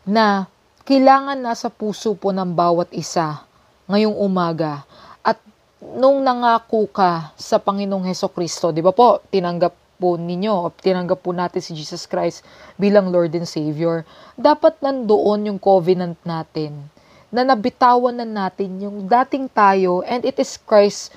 Na 0.06 0.46
kailangan 0.86 1.42
nasa 1.42 1.68
puso 1.68 2.14
po 2.14 2.30
ng 2.30 2.54
bawat 2.54 2.88
isa 2.94 3.42
ngayong 3.90 4.14
umaga. 4.14 4.86
At 5.26 5.42
nung 5.82 6.22
nangako 6.22 6.86
ka 6.86 7.34
sa 7.34 7.58
Panginoong 7.58 8.06
Heso 8.06 8.30
Kristo, 8.30 8.70
di 8.70 8.80
ba 8.80 8.94
po, 8.94 9.20
tinanggap 9.28 9.83
po 10.04 10.20
ninyo, 10.20 10.68
tinanggap 10.84 11.24
po 11.24 11.32
natin 11.32 11.64
si 11.64 11.72
Jesus 11.72 12.04
Christ 12.04 12.44
bilang 12.76 13.08
Lord 13.08 13.32
and 13.32 13.48
Savior, 13.48 14.04
dapat 14.36 14.76
nandoon 14.84 15.48
yung 15.48 15.56
covenant 15.56 16.20
natin 16.28 16.92
na 17.32 17.40
nabitawan 17.40 18.12
na 18.12 18.28
natin 18.28 18.84
yung 18.84 19.08
dating 19.08 19.48
tayo 19.48 20.04
and 20.04 20.28
it 20.28 20.36
is 20.36 20.60
Christ 20.60 21.08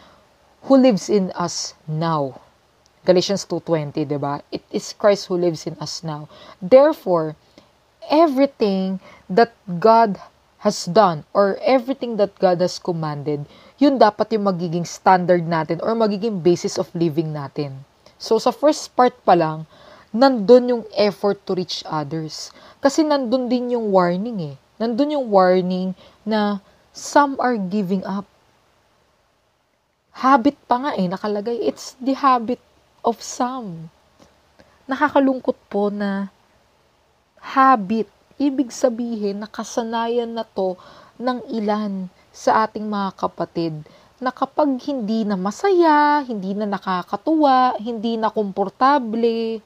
who 0.63 0.79
lives 0.79 1.11
in 1.11 1.35
us 1.35 1.75
now. 1.83 2.39
Galatians 3.03 3.43
2.20, 3.43 4.07
di 4.07 4.15
ba? 4.15 4.39
It 4.51 4.63
is 4.71 4.95
Christ 4.95 5.27
who 5.27 5.35
lives 5.35 5.67
in 5.67 5.75
us 5.83 5.99
now. 5.99 6.31
Therefore, 6.63 7.35
everything 8.07 9.03
that 9.27 9.51
God 9.67 10.15
has 10.63 10.87
done 10.87 11.23
or 11.31 11.55
everything 11.63 12.19
that 12.19 12.35
God 12.35 12.59
has 12.59 12.79
commanded, 12.79 13.47
yun 13.79 13.95
dapat 13.95 14.35
yung 14.35 14.51
magiging 14.51 14.83
standard 14.83 15.47
natin 15.47 15.79
or 15.79 15.95
magiging 15.95 16.43
basis 16.43 16.75
of 16.75 16.91
living 16.91 17.31
natin. 17.31 17.86
So, 18.17 18.41
sa 18.41 18.49
first 18.49 18.89
part 18.97 19.13
pa 19.21 19.37
lang, 19.37 19.69
nandun 20.09 20.73
yung 20.73 20.83
effort 20.97 21.37
to 21.45 21.53
reach 21.53 21.85
others. 21.85 22.49
Kasi 22.81 23.05
nandun 23.05 23.45
din 23.45 23.77
yung 23.77 23.93
warning 23.93 24.53
eh. 24.53 24.55
Nandun 24.81 25.13
yung 25.13 25.27
warning 25.29 25.93
na 26.25 26.57
some 26.93 27.37
are 27.37 27.57
giving 27.57 28.01
up. 28.01 28.25
Habit 30.17 30.57
pa 30.65 30.81
nga 30.81 30.91
eh, 30.97 31.05
nakalagay. 31.05 31.61
It's 31.61 31.93
the 32.01 32.17
habit 32.17 32.61
of 33.05 33.21
some. 33.21 33.93
Nakakalungkot 34.89 35.57
po 35.69 35.93
na 35.93 36.33
habit. 37.37 38.09
Ibig 38.41 38.73
sabihin, 38.73 39.45
nakasanayan 39.45 40.33
na 40.33 40.45
to 40.45 40.73
ng 41.21 41.41
ilan 41.53 42.09
sa 42.33 42.65
ating 42.65 42.85
mga 42.85 43.13
kapatid 43.17 43.73
na 44.17 44.33
kapag 44.33 44.81
hindi 44.89 45.21
na 45.29 45.37
masaya, 45.37 46.25
hindi 46.25 46.57
na 46.57 46.65
nakakatuwa, 46.65 47.77
hindi 47.77 48.17
na 48.17 48.33
komportable, 48.33 49.61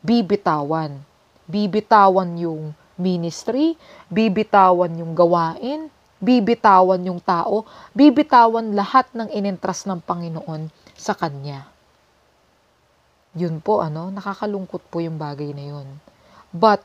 bibitawan. 0.00 1.04
Bibitawan 1.44 2.32
yung 2.40 2.72
ministry, 2.96 3.76
bibitawan 4.08 4.88
yung 4.96 5.12
gawain, 5.12 5.92
bibitawan 6.16 7.04
yung 7.04 7.20
tao, 7.20 7.68
bibitawan 7.92 8.72
lahat 8.72 9.04
ng 9.12 9.28
inentras 9.28 9.84
ng 9.84 10.00
Panginoon 10.00 10.72
sa 10.96 11.12
Kanya. 11.12 11.68
Yun 13.36 13.60
po, 13.60 13.84
ano, 13.84 14.08
nakakalungkot 14.08 14.80
po 14.88 15.04
yung 15.04 15.20
bagay 15.20 15.52
na 15.52 15.64
yun. 15.76 15.88
But, 16.54 16.80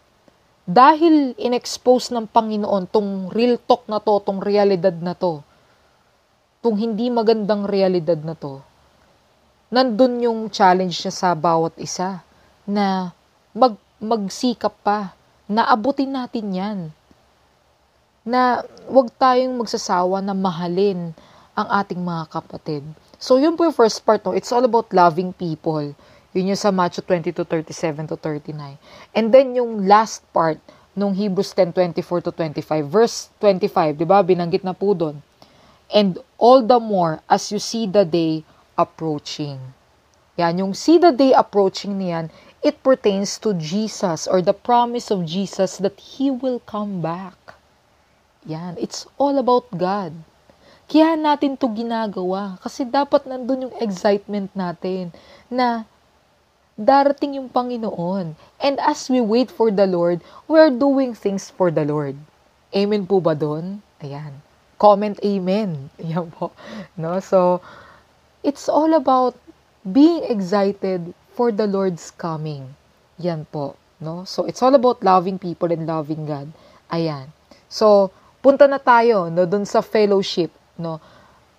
dahil 0.67 1.38
inexpose 1.39 2.12
ng 2.12 2.27
Panginoon 2.27 2.91
tong 2.91 3.31
real 3.31 3.55
talk 3.55 3.88
na 3.88 4.03
to, 4.03 4.19
tong 4.19 4.43
realidad 4.43 4.97
na 4.99 5.15
to, 5.15 5.45
tong 6.60 6.76
hindi 6.76 7.08
magandang 7.08 7.63
realidad 7.63 8.19
na 8.19 8.36
to, 8.36 8.60
nandun 9.72 10.19
yung 10.19 10.39
challenge 10.52 11.00
niya 11.00 11.13
sa 11.13 11.30
bawat 11.32 11.72
isa 11.80 12.19
na 12.67 13.15
mag, 13.56 13.80
magsikap 14.02 14.76
pa, 14.84 15.15
na 15.50 15.65
abutin 15.65 16.12
natin 16.13 16.45
yan. 16.52 16.80
Na 18.28 18.62
wag 18.91 19.10
tayong 19.15 19.56
magsasawa 19.58 20.22
na 20.22 20.36
mahalin 20.38 21.15
ang 21.58 21.67
ating 21.80 21.98
mga 21.98 22.30
kapatid. 22.30 22.84
So, 23.17 23.39
yun 23.39 23.58
po 23.58 23.65
yung 23.65 23.76
first 23.76 24.04
part, 24.06 24.22
no? 24.24 24.36
It's 24.36 24.52
all 24.54 24.63
about 24.63 24.93
loving 24.93 25.34
people. 25.34 25.95
Yun 26.32 26.54
yung 26.54 26.62
sa 26.62 26.69
Matthew 26.69 27.02
22, 27.04 27.41
37 27.43 28.13
to 28.13 28.15
39. 28.15 28.78
And 29.17 29.34
then 29.34 29.58
yung 29.58 29.89
last 29.89 30.22
part, 30.30 30.62
nung 30.93 31.15
Hebrews 31.15 31.56
10, 31.56 31.74
24 31.74 32.30
to 32.30 32.32
25. 32.32 32.86
Verse 32.86 33.32
25, 33.41 33.98
di 33.98 34.06
ba? 34.06 34.22
Binanggit 34.22 34.62
na 34.62 34.78
po 34.78 34.93
doon. 34.93 35.17
And 35.89 36.21
all 36.38 36.62
the 36.62 36.80
more 36.80 37.21
as 37.30 37.52
you 37.52 37.60
see 37.60 37.86
the 37.86 38.06
day 38.06 38.45
approaching. 38.78 39.73
Yan, 40.39 40.56
yung 40.56 40.73
see 40.73 40.95
the 40.95 41.12
day 41.12 41.36
approaching 41.36 41.99
niyan, 41.99 42.32
it 42.63 42.80
pertains 42.80 43.36
to 43.43 43.52
Jesus 43.56 44.23
or 44.23 44.39
the 44.39 44.56
promise 44.56 45.12
of 45.12 45.28
Jesus 45.28 45.75
that 45.84 45.99
He 45.99 46.32
will 46.32 46.63
come 46.63 47.04
back. 47.04 47.36
Yan, 48.47 48.80
it's 48.80 49.04
all 49.19 49.36
about 49.36 49.67
God. 49.75 50.15
Kaya 50.89 51.13
natin 51.19 51.60
to 51.60 51.69
ginagawa 51.69 52.58
kasi 52.63 52.82
dapat 52.88 53.28
nandun 53.28 53.69
yung 53.69 53.75
excitement 53.78 54.49
natin 54.58 55.13
na 55.52 55.86
darating 56.80 57.38
yung 57.38 57.52
Panginoon. 57.52 58.34
And 58.58 58.75
as 58.82 59.12
we 59.12 59.21
wait 59.21 59.52
for 59.52 59.69
the 59.69 59.86
Lord, 59.86 60.23
we're 60.47 60.71
doing 60.71 61.13
things 61.13 61.52
for 61.52 61.69
the 61.69 61.84
Lord. 61.86 62.15
Amen 62.73 63.06
po 63.06 63.19
ba 63.21 63.36
doon? 63.36 63.84
Ayan. 64.02 64.48
Comment 64.80 65.20
amen. 65.22 65.92
Ayan 66.02 66.32
po. 66.32 66.56
No? 66.98 67.20
So, 67.20 67.62
it's 68.42 68.72
all 68.72 68.96
about 68.96 69.36
being 69.84 70.24
excited 70.26 71.13
for 71.36 71.52
the 71.52 71.68
Lord's 71.68 72.10
coming. 72.15 72.74
Yan 73.20 73.46
po. 73.52 73.76
No? 74.00 74.24
So, 74.24 74.48
it's 74.48 74.63
all 74.63 74.74
about 74.74 75.04
loving 75.04 75.38
people 75.38 75.70
and 75.70 75.84
loving 75.84 76.26
God. 76.26 76.50
Ayan. 76.89 77.30
So, 77.68 78.10
punta 78.39 78.65
na 78.65 78.80
tayo 78.80 79.28
no, 79.28 79.44
dun 79.46 79.68
sa 79.68 79.84
fellowship. 79.84 80.50
No? 80.80 81.04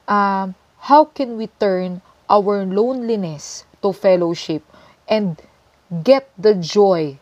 Um, 0.09 0.57
how 0.81 1.05
can 1.05 1.37
we 1.37 1.53
turn 1.61 2.01
our 2.31 2.65
loneliness 2.65 3.69
to 3.83 3.93
fellowship 3.93 4.63
and 5.11 5.37
get 6.05 6.31
the 6.39 6.55
joy 6.55 7.19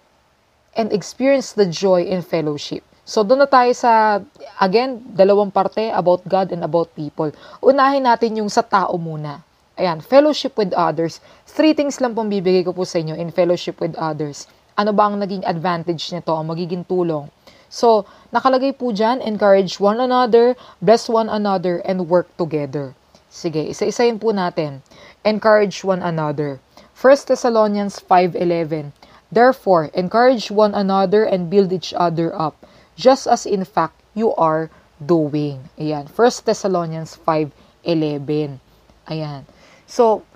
and 0.76 0.92
experience 0.92 1.52
the 1.52 1.66
joy 1.66 2.04
in 2.04 2.22
fellowship. 2.22 2.84
So, 3.08 3.24
doon 3.24 3.40
na 3.40 3.48
tayo 3.48 3.72
sa, 3.72 4.20
again, 4.60 5.00
dalawang 5.16 5.48
parte 5.48 5.88
about 5.88 6.20
God 6.28 6.52
and 6.52 6.60
about 6.60 6.92
people. 6.92 7.32
Unahin 7.64 8.04
natin 8.04 8.36
yung 8.36 8.52
sa 8.52 8.60
tao 8.60 8.92
muna. 9.00 9.40
Ayan, 9.80 10.04
fellowship 10.04 10.52
with 10.60 10.76
others. 10.76 11.24
Three 11.48 11.72
things 11.72 12.04
lang 12.04 12.12
pong 12.12 12.28
bibigay 12.28 12.68
ko 12.68 12.76
po 12.76 12.84
sa 12.84 13.00
inyo 13.00 13.16
in 13.16 13.32
fellowship 13.32 13.80
with 13.80 13.96
others. 13.96 14.44
Ano 14.76 14.92
ba 14.92 15.08
ang 15.08 15.16
naging 15.16 15.40
advantage 15.48 16.12
nito, 16.12 16.36
ang 16.36 16.52
magiging 16.52 16.84
tulong? 16.84 17.32
So, 17.72 18.04
nakalagay 18.28 18.76
po 18.76 18.92
dyan, 18.92 19.24
encourage 19.24 19.80
one 19.80 20.04
another, 20.04 20.52
bless 20.84 21.08
one 21.08 21.32
another, 21.32 21.80
and 21.88 22.12
work 22.12 22.28
together. 22.36 22.92
Sige, 23.32 23.64
isa-isayin 23.72 24.20
po 24.20 24.36
natin. 24.36 24.84
Encourage 25.24 25.80
one 25.80 26.04
another. 26.04 26.60
1 26.92 27.24
Thessalonians 27.24 28.04
5.11 28.04 28.92
Therefore, 29.32 29.88
encourage 29.96 30.52
one 30.52 30.76
another 30.76 31.24
and 31.24 31.48
build 31.48 31.72
each 31.72 31.96
other 31.96 32.32
up, 32.36 32.56
just 32.98 33.30
as 33.30 33.46
in 33.46 33.62
fact 33.62 33.94
you 34.18 34.34
are 34.34 34.66
doing. 34.98 35.62
Ayan, 35.78 36.10
1 36.10 36.44
Thessalonians 36.44 37.14
5.11. 37.22 38.58
Ayan. 39.06 39.46
So, 39.86 40.26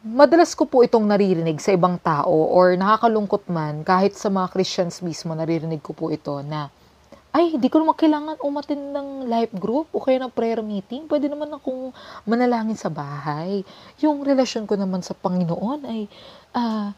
madalas 0.00 0.56
ko 0.56 0.64
po 0.64 0.80
itong 0.80 1.04
naririnig 1.04 1.60
sa 1.60 1.76
ibang 1.76 2.00
tao 2.00 2.32
or 2.32 2.74
nakakalungkot 2.74 3.46
man, 3.52 3.84
kahit 3.84 4.16
sa 4.16 4.32
mga 4.32 4.48
Christians 4.56 5.04
mismo, 5.04 5.36
naririnig 5.36 5.84
ko 5.84 5.92
po 5.92 6.08
ito 6.08 6.40
na, 6.40 6.72
ay, 7.36 7.54
hindi 7.54 7.68
ko 7.68 7.84
naman 7.84 7.94
kailangan 7.94 8.40
umatin 8.40 8.96
ng 8.96 9.08
life 9.28 9.52
group 9.52 9.92
o 9.92 10.00
kaya 10.00 10.16
ng 10.16 10.32
prayer 10.32 10.64
meeting. 10.64 11.04
Pwede 11.04 11.28
naman 11.28 11.52
akong 11.52 11.92
manalangin 12.24 12.74
sa 12.74 12.88
bahay. 12.88 13.62
Yung 14.00 14.24
relasyon 14.24 14.64
ko 14.64 14.74
naman 14.80 15.04
sa 15.04 15.12
Panginoon 15.12 15.80
ay 15.86 16.08
uh, 16.56 16.88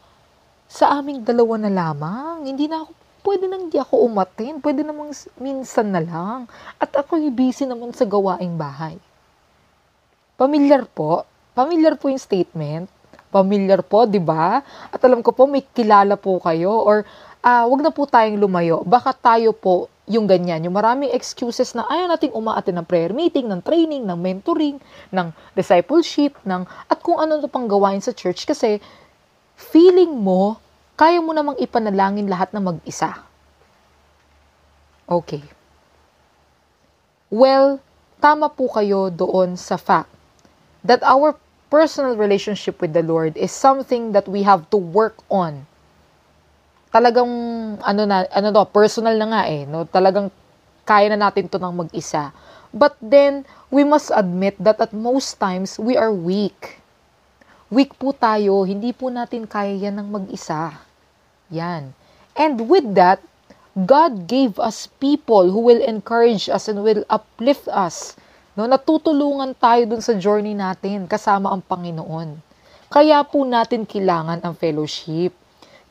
sa 0.71 0.97
aming 0.97 1.27
dalawa 1.27 1.59
na 1.59 1.69
lamang. 1.69 2.47
Hindi 2.47 2.71
na 2.71 2.87
ako, 2.87 2.91
pwede 3.25 3.45
nang 3.49 3.69
hindi 3.69 3.77
ako 3.77 4.05
umatin. 4.05 4.61
Pwede 4.61 4.85
namang 4.85 5.13
minsan 5.41 5.89
na 5.93 6.01
lang. 6.01 6.49
At 6.77 6.93
ako 6.93 7.17
busy 7.33 7.65
naman 7.65 7.93
sa 7.93 8.05
gawaing 8.05 8.57
bahay. 8.57 8.97
Pamilyar 10.37 10.89
po. 10.89 11.25
Pamilyar 11.53 11.97
po 11.97 12.09
yung 12.09 12.21
statement. 12.21 12.89
Pamilyar 13.31 13.81
po, 13.85 14.03
di 14.03 14.19
ba? 14.19 14.59
At 14.91 14.99
alam 15.07 15.23
ko 15.23 15.31
po, 15.31 15.47
may 15.47 15.63
kilala 15.63 16.19
po 16.19 16.41
kayo 16.43 16.71
or 16.83 17.07
uh, 17.41 17.63
wag 17.65 17.81
na 17.81 17.91
po 17.91 18.05
tayong 18.05 18.37
lumayo. 18.37 18.83
Baka 18.83 19.15
tayo 19.15 19.55
po 19.55 19.89
yung 20.11 20.27
ganyan, 20.27 20.59
yung 20.67 20.75
maraming 20.75 21.13
excuses 21.15 21.71
na 21.71 21.87
ayaw 21.87 22.11
nating 22.11 22.35
umaatin 22.35 22.75
ng 22.75 22.85
prayer 22.85 23.15
meeting, 23.15 23.47
ng 23.47 23.63
training, 23.63 24.03
ng 24.03 24.19
mentoring, 24.19 24.75
ng 25.13 25.27
discipleship, 25.55 26.35
ng 26.43 26.67
at 26.67 26.99
kung 26.99 27.15
ano 27.15 27.39
na 27.39 27.47
pang 27.47 27.65
gawain 27.65 28.03
sa 28.03 28.11
church 28.11 28.43
kasi 28.43 28.83
feeling 29.55 30.11
mo, 30.11 30.59
kaya 31.01 31.17
mo 31.17 31.33
namang 31.33 31.57
ipanalangin 31.57 32.29
lahat 32.29 32.53
na 32.53 32.61
mag-isa. 32.61 33.25
Okay. 35.09 35.41
Well, 37.33 37.81
tama 38.21 38.53
po 38.53 38.69
kayo 38.69 39.09
doon 39.09 39.57
sa 39.57 39.81
fact 39.81 40.13
that 40.85 41.01
our 41.01 41.33
personal 41.73 42.13
relationship 42.13 42.77
with 42.77 42.93
the 42.93 43.01
Lord 43.01 43.33
is 43.33 43.49
something 43.49 44.13
that 44.13 44.29
we 44.29 44.45
have 44.45 44.69
to 44.69 44.77
work 44.77 45.17
on 45.25 45.65
talagang 46.91 47.31
ano 47.79 48.01
na 48.03 48.27
ano 48.29 48.51
to, 48.51 48.67
personal 48.69 49.15
na 49.15 49.27
nga 49.31 49.41
eh, 49.47 49.63
no? 49.63 49.87
Talagang 49.87 50.27
kaya 50.83 51.07
na 51.07 51.17
natin 51.17 51.47
'to 51.47 51.57
ng 51.57 51.87
mag-isa. 51.87 52.35
But 52.75 52.99
then 52.99 53.47
we 53.71 53.87
must 53.87 54.11
admit 54.11 54.59
that 54.59 54.77
at 54.77 54.91
most 54.91 55.39
times 55.39 55.79
we 55.79 55.95
are 55.95 56.11
weak. 56.11 56.83
Weak 57.71 57.95
po 57.95 58.11
tayo, 58.11 58.67
hindi 58.67 58.91
po 58.91 59.07
natin 59.07 59.47
kaya 59.47 59.71
yan 59.71 59.95
ng 60.03 60.07
mag-isa. 60.11 60.90
Yan. 61.51 61.91
And 62.33 62.65
with 62.71 62.95
that, 62.95 63.19
God 63.75 64.27
gave 64.27 64.59
us 64.59 64.91
people 64.99 65.47
who 65.51 65.63
will 65.63 65.79
encourage 65.79 66.51
us 66.51 66.67
and 66.67 66.83
will 66.83 67.07
uplift 67.07 67.71
us. 67.71 68.19
No, 68.51 68.67
natutulungan 68.67 69.55
tayo 69.55 69.87
dun 69.87 70.03
sa 70.03 70.11
journey 70.19 70.51
natin 70.51 71.07
kasama 71.07 71.51
ang 71.51 71.63
Panginoon. 71.63 72.35
Kaya 72.91 73.23
po 73.23 73.47
natin 73.47 73.87
kailangan 73.87 74.43
ang 74.43 74.51
fellowship. 74.59 75.31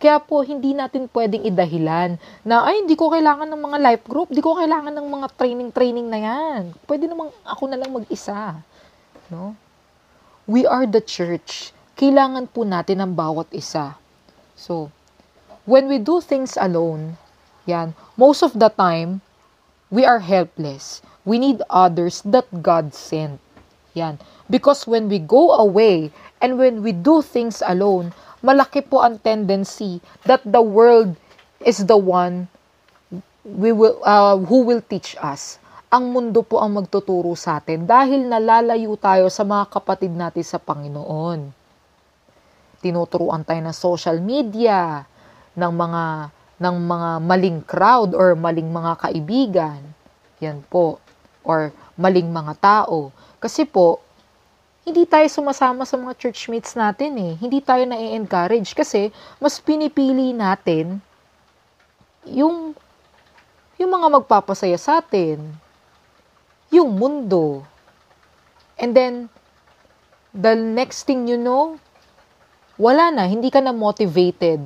Kaya 0.00 0.16
po, 0.20 0.40
hindi 0.40 0.72
natin 0.72 1.08
pwedeng 1.12 1.44
idahilan 1.44 2.16
na, 2.40 2.64
ay, 2.64 2.84
hindi 2.84 2.96
ko 2.96 3.12
kailangan 3.12 3.48
ng 3.48 3.60
mga 3.60 3.78
life 3.84 4.04
group, 4.08 4.32
hindi 4.32 4.40
ko 4.40 4.56
kailangan 4.56 4.96
ng 4.96 5.08
mga 5.12 5.26
training-training 5.36 6.08
na 6.08 6.20
yan. 6.20 6.60
Pwede 6.88 7.04
namang 7.04 7.28
ako 7.44 7.68
na 7.68 7.76
lang 7.76 7.92
mag-isa. 7.92 8.60
No? 9.28 9.56
We 10.48 10.64
are 10.64 10.88
the 10.88 11.04
church. 11.04 11.76
Kailangan 12.00 12.48
po 12.48 12.64
natin 12.64 13.04
ng 13.04 13.12
bawat 13.12 13.52
isa. 13.52 13.96
So, 14.56 14.88
when 15.64 15.88
we 15.88 15.98
do 15.98 16.20
things 16.20 16.56
alone, 16.60 17.16
yan, 17.66 17.94
most 18.16 18.42
of 18.42 18.56
the 18.56 18.68
time, 18.68 19.20
we 19.90 20.06
are 20.06 20.20
helpless. 20.20 21.02
We 21.24 21.38
need 21.38 21.62
others 21.68 22.22
that 22.24 22.48
God 22.62 22.94
sent. 22.94 23.40
Yan. 23.94 24.18
Because 24.48 24.86
when 24.86 25.10
we 25.10 25.18
go 25.18 25.52
away 25.58 26.10
and 26.40 26.56
when 26.56 26.82
we 26.82 26.92
do 26.94 27.22
things 27.22 27.62
alone, 27.66 28.14
malaki 28.40 28.86
po 28.86 29.02
ang 29.04 29.18
tendency 29.20 30.00
that 30.24 30.40
the 30.46 30.62
world 30.62 31.14
is 31.60 31.84
the 31.84 31.98
one 31.98 32.48
we 33.44 33.72
will, 33.72 34.00
uh, 34.06 34.38
who 34.38 34.64
will 34.64 34.80
teach 34.80 35.18
us. 35.20 35.58
Ang 35.90 36.14
mundo 36.14 36.46
po 36.46 36.62
ang 36.62 36.78
magtuturo 36.78 37.34
sa 37.34 37.58
atin 37.58 37.82
dahil 37.82 38.30
nalalayo 38.30 38.94
tayo 38.94 39.26
sa 39.26 39.42
mga 39.42 39.74
kapatid 39.74 40.14
natin 40.14 40.46
sa 40.46 40.62
Panginoon. 40.62 41.50
Tinuturuan 42.80 43.42
tayo 43.42 43.60
ng 43.60 43.76
social 43.76 44.22
media, 44.22 45.02
ng 45.54 45.72
mga 45.72 46.04
ng 46.60 46.76
mga 46.76 47.10
maling 47.24 47.60
crowd 47.64 48.12
or 48.12 48.36
maling 48.36 48.68
mga 48.68 48.92
kaibigan. 49.00 49.80
Yan 50.44 50.60
po. 50.68 51.00
Or 51.40 51.72
maling 51.96 52.28
mga 52.28 52.52
tao. 52.60 53.08
Kasi 53.40 53.64
po, 53.64 54.04
hindi 54.84 55.08
tayo 55.08 55.24
sumasama 55.32 55.88
sa 55.88 55.96
mga 55.96 56.20
churchmates 56.20 56.76
natin 56.76 57.16
eh. 57.16 57.32
Hindi 57.40 57.64
tayo 57.64 57.88
na-encourage 57.88 58.76
kasi 58.76 59.08
mas 59.40 59.56
pinipili 59.56 60.36
natin 60.36 61.00
yung 62.28 62.76
yung 63.80 63.90
mga 63.96 64.20
magpapasaya 64.20 64.76
sa 64.76 65.00
atin, 65.00 65.40
yung 66.68 66.92
mundo. 66.92 67.64
And 68.76 68.92
then, 68.92 69.32
the 70.36 70.52
next 70.52 71.08
thing 71.08 71.24
you 71.24 71.40
know, 71.40 71.80
wala 72.76 73.08
na, 73.08 73.24
hindi 73.24 73.48
ka 73.48 73.64
na 73.64 73.72
motivated 73.72 74.60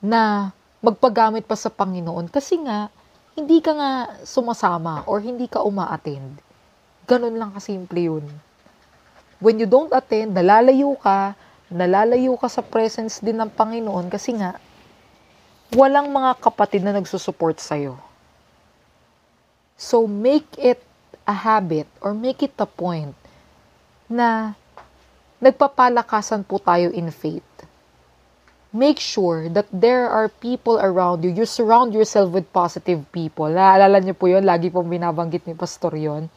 na 0.00 0.52
magpagamit 0.80 1.44
pa 1.44 1.56
sa 1.56 1.68
Panginoon 1.68 2.32
kasi 2.32 2.56
nga, 2.64 2.88
hindi 3.36 3.60
ka 3.60 3.72
nga 3.76 3.92
sumasama 4.24 5.04
or 5.04 5.20
hindi 5.20 5.46
ka 5.46 5.60
uma-attend. 5.60 6.40
Ganun 7.04 7.36
lang 7.36 7.52
kasimple 7.52 8.00
yun. 8.00 8.26
When 9.40 9.60
you 9.60 9.68
don't 9.68 9.92
attend, 9.92 10.36
nalalayo 10.36 10.96
ka, 11.00 11.36
nalalayo 11.72 12.36
ka 12.36 12.48
sa 12.48 12.64
presence 12.64 13.20
din 13.20 13.40
ng 13.40 13.52
Panginoon 13.52 14.08
kasi 14.08 14.36
nga, 14.36 14.56
walang 15.72 16.10
mga 16.10 16.36
kapatid 16.42 16.82
na 16.82 16.96
nagsusupport 16.96 17.60
sa'yo. 17.60 17.94
So, 19.80 20.04
make 20.04 20.48
it 20.60 20.82
a 21.24 21.32
habit 21.32 21.88
or 22.04 22.12
make 22.12 22.42
it 22.42 22.52
a 22.58 22.68
point 22.68 23.16
na 24.10 24.52
nagpapalakasan 25.40 26.44
po 26.44 26.58
tayo 26.60 26.92
in 26.92 27.08
faith 27.08 27.46
make 28.70 29.02
sure 29.02 29.50
that 29.50 29.66
there 29.74 30.06
are 30.06 30.30
people 30.30 30.78
around 30.78 31.26
you. 31.26 31.30
You 31.30 31.46
surround 31.46 31.90
yourself 31.90 32.30
with 32.30 32.46
positive 32.54 33.02
people. 33.10 33.50
Naalala 33.50 33.98
niyo 33.98 34.14
po 34.14 34.30
yun, 34.30 34.46
lagi 34.46 34.70
pong 34.70 34.86
binabanggit 34.86 35.42
ni 35.46 35.58
Pastor 35.58 35.94
yon. 35.98 36.30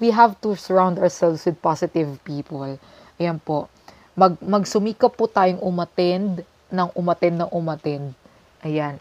We 0.00 0.10
have 0.10 0.40
to 0.42 0.56
surround 0.56 0.96
ourselves 0.98 1.44
with 1.44 1.60
positive 1.60 2.18
people. 2.24 2.80
Ayan 3.20 3.38
po. 3.38 3.68
Mag, 4.16 4.40
magsumikap 4.40 5.14
po 5.14 5.28
tayong 5.28 5.60
umatend 5.60 6.42
ng 6.72 6.88
umatend 6.96 7.36
ng 7.44 7.50
umatend. 7.52 8.16
Ayan. 8.64 8.96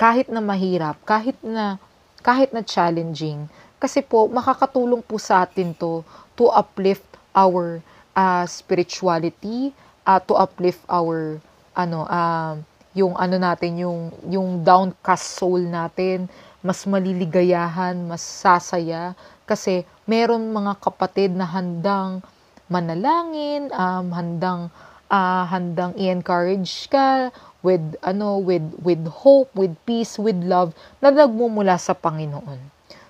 Kahit 0.00 0.32
na 0.32 0.40
mahirap, 0.40 0.96
kahit 1.04 1.36
na 1.44 1.76
kahit 2.24 2.50
na 2.50 2.64
challenging, 2.66 3.46
kasi 3.78 4.02
po 4.02 4.26
makakatulong 4.26 5.04
po 5.04 5.20
sa 5.20 5.46
atin 5.46 5.70
to 5.76 6.02
to 6.34 6.50
uplift 6.50 7.06
our 7.36 7.78
uh, 8.16 8.44
spirituality, 8.48 9.70
uh, 10.08 10.18
to 10.18 10.34
uplift 10.34 10.82
our 10.90 11.38
ano, 11.76 12.08
uh, 12.08 12.56
yung 12.96 13.12
ano 13.20 13.36
natin, 13.36 13.84
yung, 13.84 14.08
yung 14.32 14.64
downcast 14.64 15.36
soul 15.36 15.60
natin, 15.60 16.26
mas 16.64 16.88
maliligayahan, 16.88 17.94
mas 18.08 18.24
sasaya, 18.24 19.12
kasi 19.46 19.86
meron 20.08 20.50
mga 20.50 20.80
kapatid 20.80 21.36
na 21.36 21.46
handang 21.46 22.24
manalangin, 22.66 23.70
um, 23.70 24.10
handang 24.10 24.72
uh, 25.10 25.46
handang 25.46 25.94
i-encourage 25.94 26.90
ka 26.90 27.30
with 27.62 27.82
ano 28.02 28.38
with 28.42 28.64
with 28.82 29.02
hope, 29.22 29.50
with 29.54 29.74
peace, 29.86 30.18
with 30.18 30.38
love 30.42 30.74
na 30.98 31.14
nagmumula 31.14 31.78
sa 31.78 31.94
Panginoon. 31.94 32.58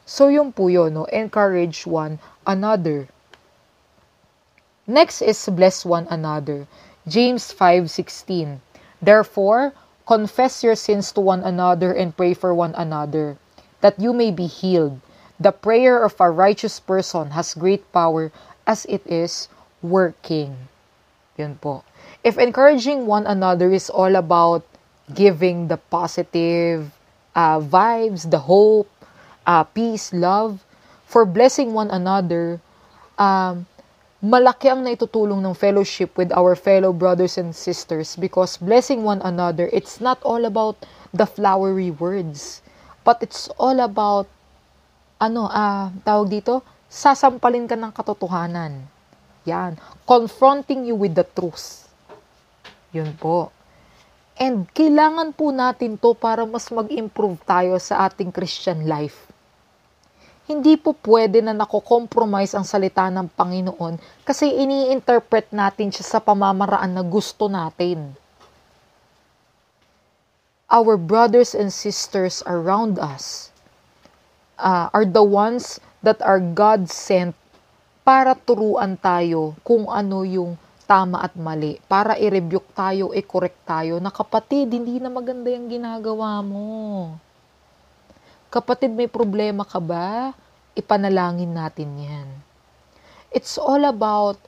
So 0.07 0.29
yung 0.29 0.53
po 0.55 0.71
yun, 0.71 0.95
no? 0.95 1.09
encourage 1.11 1.83
one 1.89 2.23
another. 2.47 3.11
Next 4.87 5.19
is 5.19 5.41
bless 5.51 5.83
one 5.83 6.07
another. 6.13 6.69
James 7.07 7.55
5:16. 7.55 8.61
Therefore, 9.01 9.73
confess 10.07 10.63
your 10.63 10.75
sins 10.75 11.13
to 11.13 11.21
one 11.23 11.43
another 11.47 11.95
and 11.95 12.17
pray 12.17 12.35
for 12.35 12.55
one 12.55 12.75
another, 12.75 13.39
that 13.81 13.99
you 13.99 14.13
may 14.13 14.31
be 14.31 14.47
healed. 14.47 14.99
The 15.39 15.53
prayer 15.53 16.03
of 16.03 16.19
a 16.19 16.31
righteous 16.31 16.81
person 16.81 17.31
has 17.39 17.55
great 17.55 17.87
power 17.93 18.33
as 18.67 18.87
it 18.91 19.07
is 19.07 19.47
working. 19.83 20.67
Yun 21.37 21.61
po. 21.63 21.85
If 22.25 22.39
encouraging 22.39 23.07
one 23.07 23.27
another 23.27 23.71
is 23.71 23.91
all 23.91 24.17
about 24.17 24.65
giving 25.13 25.69
the 25.69 25.77
positive 25.77 26.91
uh, 27.37 27.61
vibes, 27.61 28.27
the 28.27 28.51
hope, 28.51 28.91
uh, 29.47 29.63
peace, 29.63 30.11
love, 30.11 30.65
for 31.07 31.23
blessing 31.23 31.71
one 31.71 31.91
another, 31.91 32.59
um, 33.19 33.67
malaki 34.25 34.73
ang 34.73 34.81
naitutulong 34.81 35.45
ng 35.45 35.53
fellowship 35.53 36.17
with 36.17 36.33
our 36.33 36.57
fellow 36.57 36.89
brothers 36.89 37.37
and 37.37 37.53
sisters 37.53 38.17
because 38.17 38.57
blessing 38.57 39.05
one 39.05 39.21
another, 39.21 39.69
it's 39.77 40.01
not 40.01 40.17
all 40.25 40.49
about 40.49 40.81
the 41.13 41.29
flowery 41.29 41.93
words, 41.93 42.65
but 43.05 43.21
it's 43.21 43.53
all 43.61 43.77
about, 43.77 44.25
ano, 45.21 45.49
ah, 45.53 45.93
tawag 46.01 46.33
dito, 46.33 46.65
sasampalin 46.89 47.69
ka 47.69 47.77
ng 47.77 47.93
katotohanan. 47.93 48.89
Yan. 49.45 49.77
Confronting 50.09 50.89
you 50.89 50.97
with 50.97 51.13
the 51.13 51.27
truth. 51.37 51.87
Yun 52.97 53.13
po. 53.21 53.53
And 54.37 54.69
kailangan 54.73 55.37
po 55.37 55.53
natin 55.53 55.97
to 56.01 56.17
para 56.17 56.45
mas 56.45 56.69
mag-improve 56.73 57.41
tayo 57.45 57.77
sa 57.81 58.09
ating 58.09 58.33
Christian 58.33 58.85
life 58.85 59.26
hindi 60.47 60.79
po 60.79 60.95
pwede 61.03 61.43
na 61.43 61.51
nako-compromise 61.51 62.55
ang 62.55 62.63
salita 62.63 63.11
ng 63.11 63.27
Panginoon 63.35 63.99
kasi 64.23 64.47
ini-interpret 64.47 65.51
natin 65.51 65.91
siya 65.91 66.07
sa 66.07 66.19
pamamaraan 66.23 66.95
na 66.95 67.03
gusto 67.03 67.51
natin. 67.51 68.15
Our 70.71 70.99
brothers 70.99 71.55
and 71.55 71.71
sisters 71.71 72.47
around 72.47 72.99
us 72.99 73.55
uh, 74.59 74.91
are 74.91 75.07
the 75.07 75.23
ones 75.23 75.83
that 76.03 76.23
are 76.23 76.39
God 76.39 76.91
sent 76.91 77.35
para 78.07 78.39
turuan 78.39 78.95
tayo 78.99 79.59
kung 79.67 79.91
ano 79.91 80.23
yung 80.23 80.55
tama 80.87 81.27
at 81.27 81.35
mali, 81.35 81.83
para 81.91 82.15
i-rebuke 82.15 82.71
tayo, 82.71 83.11
i-correct 83.11 83.59
tayo, 83.67 83.99
na 83.99 84.15
kapatid, 84.15 84.71
hindi 84.71 85.03
na 85.03 85.11
maganda 85.11 85.51
yung 85.51 85.67
ginagawa 85.67 86.39
mo. 86.47 87.19
Kapatid, 88.47 88.95
may 88.95 89.11
problema 89.11 89.67
ka 89.67 89.83
ba? 89.83 90.31
Ipanalangin 90.79 91.51
natin 91.51 91.91
yan. 91.99 92.29
It's 93.35 93.59
all 93.59 93.83
about 93.83 94.39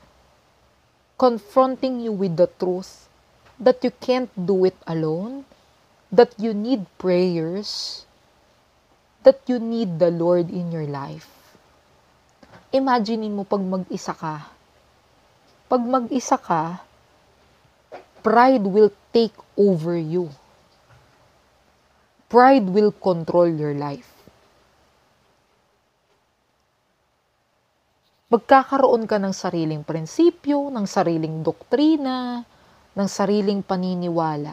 confronting 1.18 1.98
you 1.98 2.14
with 2.14 2.38
the 2.38 2.46
truth 2.62 3.10
that 3.58 3.82
you 3.82 3.90
can't 3.98 4.30
do 4.38 4.62
it 4.62 4.78
alone, 4.86 5.42
that 6.14 6.30
you 6.38 6.54
need 6.54 6.86
prayers, 6.94 8.06
that 9.26 9.42
you 9.50 9.58
need 9.58 9.98
the 9.98 10.14
Lord 10.14 10.46
in 10.46 10.70
your 10.70 10.86
life. 10.86 11.26
Imaginein 12.70 13.34
mo 13.34 13.42
pag 13.42 13.66
mag-isa 13.66 14.14
ka. 14.14 14.46
Pag 15.66 15.82
mag-isa 15.82 16.38
ka, 16.38 16.86
pride 18.22 18.62
will 18.62 18.94
take 19.10 19.34
over 19.58 19.98
you 19.98 20.30
pride 22.28 22.68
will 22.68 22.92
control 22.92 23.48
your 23.48 23.72
life. 23.72 24.08
Magkakaroon 28.28 29.08
ka 29.08 29.16
ng 29.16 29.32
sariling 29.32 29.80
prinsipyo, 29.80 30.68
ng 30.68 30.84
sariling 30.84 31.40
doktrina, 31.40 32.44
ng 32.92 33.08
sariling 33.08 33.64
paniniwala. 33.64 34.52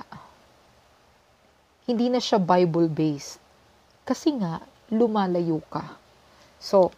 Hindi 1.84 2.08
na 2.08 2.24
siya 2.24 2.40
Bible-based. 2.40 3.36
Kasi 4.08 4.32
nga, 4.40 4.64
lumalayo 4.88 5.60
ka. 5.68 6.00
So, 6.56 6.96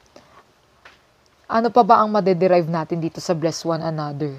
ano 1.49 1.73
pa 1.73 1.81
ba 1.81 2.05
ang 2.05 2.13
madederive 2.13 2.69
natin 2.69 3.01
dito 3.01 3.17
sa 3.17 3.33
bless 3.33 3.65
one 3.65 3.81
another? 3.81 4.37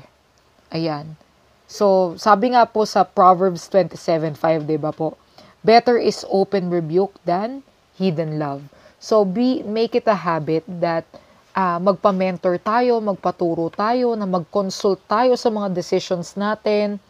Ayan. 0.71 1.19
So, 1.67 2.15
sabi 2.15 2.55
nga 2.55 2.63
po 2.71 2.87
sa 2.87 3.03
Proverbs 3.03 3.67
27.5, 3.67 4.63
di 4.63 4.79
ba 4.79 4.95
po? 4.95 5.19
Better 5.63 5.99
is 5.99 6.23
open 6.31 6.71
rebuke 6.71 7.19
than 7.27 7.67
hidden 7.99 8.39
love. 8.39 8.63
So 8.99 9.23
be 9.27 9.63
make 9.63 9.95
it 9.95 10.07
a 10.07 10.15
habit 10.15 10.67
that 10.83 11.07
uh, 11.55 11.79
magpa-mentor 11.83 12.63
tayo, 12.63 13.03
magpaturo 13.03 13.71
tayo, 13.75 14.15
na 14.15 14.27
mag-consult 14.27 15.03
tayo 15.11 15.35
sa 15.35 15.51
mga 15.51 15.75
decisions 15.75 16.39
natin. 16.39 17.03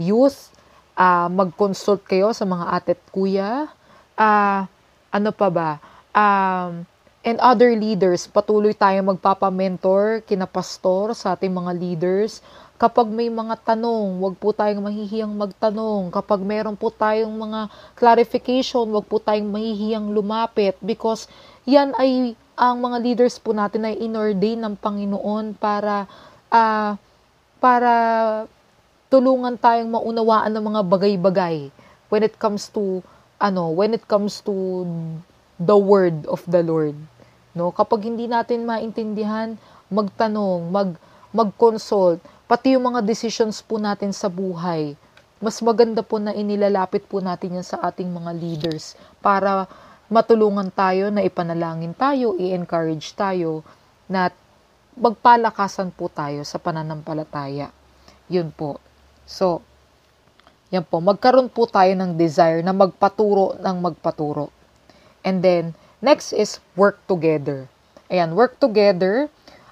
Youth, 0.00 0.52
uh, 0.96 1.28
mag-consult 1.28 2.04
kayo 2.08 2.32
sa 2.32 2.48
mga 2.48 2.64
ate 2.72 2.96
at 2.96 3.02
kuya. 3.12 3.68
Uh, 4.16 4.64
ano 5.12 5.30
pa 5.32 5.48
ba? 5.52 5.70
Um, 6.16 6.88
and 7.20 7.36
other 7.44 7.76
leaders. 7.76 8.24
Patuloy 8.24 8.72
tayong 8.72 9.16
magpapamentor, 9.16 10.24
kinapastor 10.24 11.12
sa 11.12 11.36
ating 11.36 11.52
mga 11.52 11.72
leaders. 11.76 12.40
Kapag 12.80 13.12
may 13.12 13.28
mga 13.28 13.60
tanong, 13.60 14.24
wag 14.24 14.40
po 14.40 14.56
tayong 14.56 14.80
mahihiyang 14.80 15.36
magtanong. 15.36 16.08
Kapag 16.08 16.40
meron 16.40 16.80
po 16.80 16.88
tayong 16.88 17.28
mga 17.28 17.68
clarification, 17.92 18.88
wag 18.88 19.04
po 19.04 19.20
tayong 19.20 19.52
mahihiyang 19.52 20.08
lumapit 20.16 20.80
because 20.80 21.28
yan 21.68 21.92
ay 22.00 22.32
ang 22.56 22.80
mga 22.80 23.04
leaders 23.04 23.36
po 23.36 23.52
natin 23.52 23.84
ay 23.84 24.00
inordain 24.00 24.64
ng 24.64 24.80
Panginoon 24.80 25.60
para 25.60 26.08
uh, 26.48 26.96
para 27.60 27.92
tulungan 29.12 29.60
tayong 29.60 29.92
maunawaan 30.00 30.48
ng 30.48 30.64
mga 30.72 30.80
bagay-bagay 30.88 31.68
when 32.08 32.24
it 32.24 32.40
comes 32.40 32.72
to 32.72 33.04
ano, 33.36 33.68
when 33.76 33.92
it 33.92 34.08
comes 34.08 34.40
to 34.40 34.88
the 35.60 35.76
word 35.76 36.24
of 36.32 36.40
the 36.48 36.64
Lord. 36.64 36.96
No, 37.52 37.76
kapag 37.76 38.08
hindi 38.08 38.24
natin 38.24 38.64
maintindihan, 38.64 39.60
magtanong, 39.92 40.72
mag 40.72 40.96
mag-consult, 41.28 42.24
pati 42.50 42.74
yung 42.74 42.90
mga 42.90 43.06
decisions 43.06 43.62
po 43.62 43.78
natin 43.78 44.10
sa 44.10 44.26
buhay. 44.26 44.98
Mas 45.38 45.62
maganda 45.62 46.02
po 46.02 46.18
na 46.18 46.34
inilalapit 46.34 47.06
po 47.06 47.22
natin 47.22 47.62
yan 47.62 47.66
sa 47.66 47.78
ating 47.78 48.10
mga 48.10 48.34
leaders 48.34 48.98
para 49.22 49.70
matulungan 50.10 50.66
tayo 50.74 51.14
na 51.14 51.22
ipanalangin 51.22 51.94
tayo, 51.94 52.34
i-encourage 52.34 53.14
tayo 53.14 53.62
na 54.10 54.34
magpalakasan 54.98 55.94
po 55.94 56.10
tayo 56.10 56.42
sa 56.42 56.58
pananampalataya. 56.58 57.70
Yun 58.26 58.50
po. 58.50 58.82
So, 59.30 59.62
yan 60.74 60.82
po, 60.82 60.98
magkaroon 60.98 61.54
po 61.54 61.70
tayo 61.70 61.94
ng 61.94 62.18
desire 62.18 62.66
na 62.66 62.74
magpaturo 62.74 63.62
ng 63.62 63.76
magpaturo. 63.78 64.50
And 65.22 65.38
then, 65.38 65.78
next 66.02 66.34
is 66.34 66.58
work 66.74 66.98
together. 67.06 67.70
Ayan, 68.10 68.34
work 68.34 68.58
together. 68.58 69.30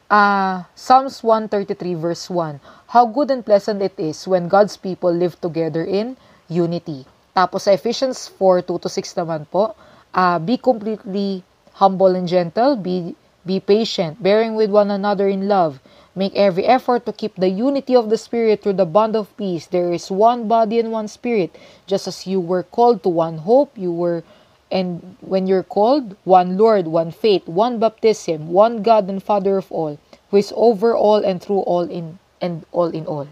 Uh, 0.09 0.65
Psalms 0.75 1.21
133 1.23 1.93
verse 1.93 2.31
1. 2.33 2.61
How 2.97 3.05
good 3.05 3.31
and 3.31 3.45
pleasant 3.45 3.83
it 3.83 3.93
is 4.01 4.27
when 4.27 4.49
God's 4.49 4.81
people 4.81 5.13
live 5.13 5.39
together 5.39 5.85
in 5.85 6.17
unity. 6.49 7.05
Tapos 7.37 7.69
sa 7.69 7.77
Ephesians 7.77 8.25
4, 8.41 8.65
2 8.65 8.81
to 8.81 8.89
6 8.89 9.21
naman 9.21 9.45
po, 9.53 9.77
uh, 10.17 10.41
be 10.41 10.57
completely 10.57 11.45
humble 11.77 12.17
and 12.17 12.25
gentle, 12.25 12.81
be, 12.81 13.13
be 13.45 13.61
patient, 13.61 14.17
bearing 14.17 14.57
with 14.57 14.73
one 14.73 14.89
another 14.89 15.29
in 15.29 15.45
love. 15.45 15.77
Make 16.17 16.33
every 16.33 16.65
effort 16.65 17.05
to 17.05 17.13
keep 17.13 17.37
the 17.37 17.53
unity 17.53 17.93
of 17.93 18.09
the 18.09 18.17
Spirit 18.17 18.65
through 18.65 18.81
the 18.81 18.89
bond 18.89 19.13
of 19.13 19.29
peace. 19.37 19.69
There 19.69 19.93
is 19.93 20.09
one 20.09 20.49
body 20.49 20.81
and 20.81 20.89
one 20.89 21.13
Spirit, 21.13 21.53
just 21.85 22.09
as 22.09 22.27
you 22.27 22.41
were 22.41 22.65
called 22.65 23.05
to 23.05 23.13
one 23.13 23.45
hope, 23.45 23.77
you 23.77 23.93
were 23.93 24.25
And 24.71 25.17
when 25.21 25.47
you're 25.47 25.65
called, 25.65 26.17
one 26.25 26.59
Lord, 26.59 26.87
one 26.87 27.11
faith, 27.11 27.49
one 27.49 27.79
baptism, 27.79 28.53
one 28.53 28.83
God 28.83 29.09
and 29.09 29.23
Father 29.23 29.57
of 29.57 29.73
all, 29.73 29.99
who 30.31 30.37
is 30.37 30.53
over 30.57 30.95
all 30.95 31.25
and 31.25 31.41
through 31.41 31.65
all 31.65 31.89
in 31.89 32.19
and 32.41 32.67
all 32.73 32.89
in 32.93 33.07
all. 33.07 33.29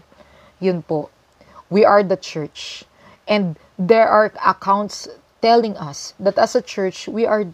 Yun 0.59 0.81
po. 0.81 1.09
We 1.69 1.85
are 1.85 2.01
the 2.01 2.17
church. 2.17 2.85
And 3.27 3.59
there 3.77 4.09
are 4.09 4.33
accounts 4.45 5.07
telling 5.41 5.77
us 5.77 6.13
that 6.19 6.37
as 6.37 6.55
a 6.55 6.61
church, 6.61 7.07
we 7.07 7.25
are 7.25 7.45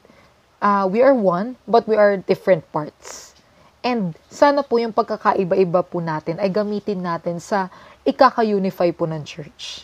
uh, 0.62 0.88
we 0.88 1.02
are 1.04 1.14
one, 1.14 1.58
but 1.68 1.88
we 1.88 1.96
are 2.00 2.16
different 2.16 2.64
parts. 2.72 3.36
And 3.84 4.16
sana 4.32 4.64
po 4.64 4.80
yung 4.80 4.96
pagkakaiba-iba 4.96 5.84
po 5.84 6.00
natin 6.00 6.40
ay 6.40 6.48
gamitin 6.48 7.04
natin 7.04 7.44
sa 7.44 7.68
ikaka-unify 8.08 8.96
po 8.96 9.04
ng 9.04 9.28
church. 9.28 9.84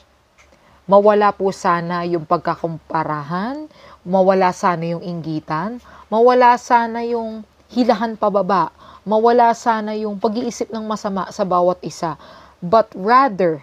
Mawala 0.89 1.30
po 1.30 1.54
sana 1.54 2.02
yung 2.10 2.25
pagkakumparahan, 2.25 3.69
mawala 4.02 4.49
sana 4.49 4.89
yung 4.89 5.06
inggitan, 5.06 5.78
mawala 6.10 6.58
sana 6.58 7.06
yung 7.06 7.45
hilahan 7.69 8.17
pababa, 8.17 8.73
mawala 9.06 9.54
sana 9.54 9.93
yung 9.93 10.17
pag-iisip 10.17 10.73
ng 10.73 10.82
masama 10.89 11.30
sa 11.30 11.45
bawat 11.45 11.78
isa. 11.86 12.17
But 12.58 12.89
rather, 12.97 13.62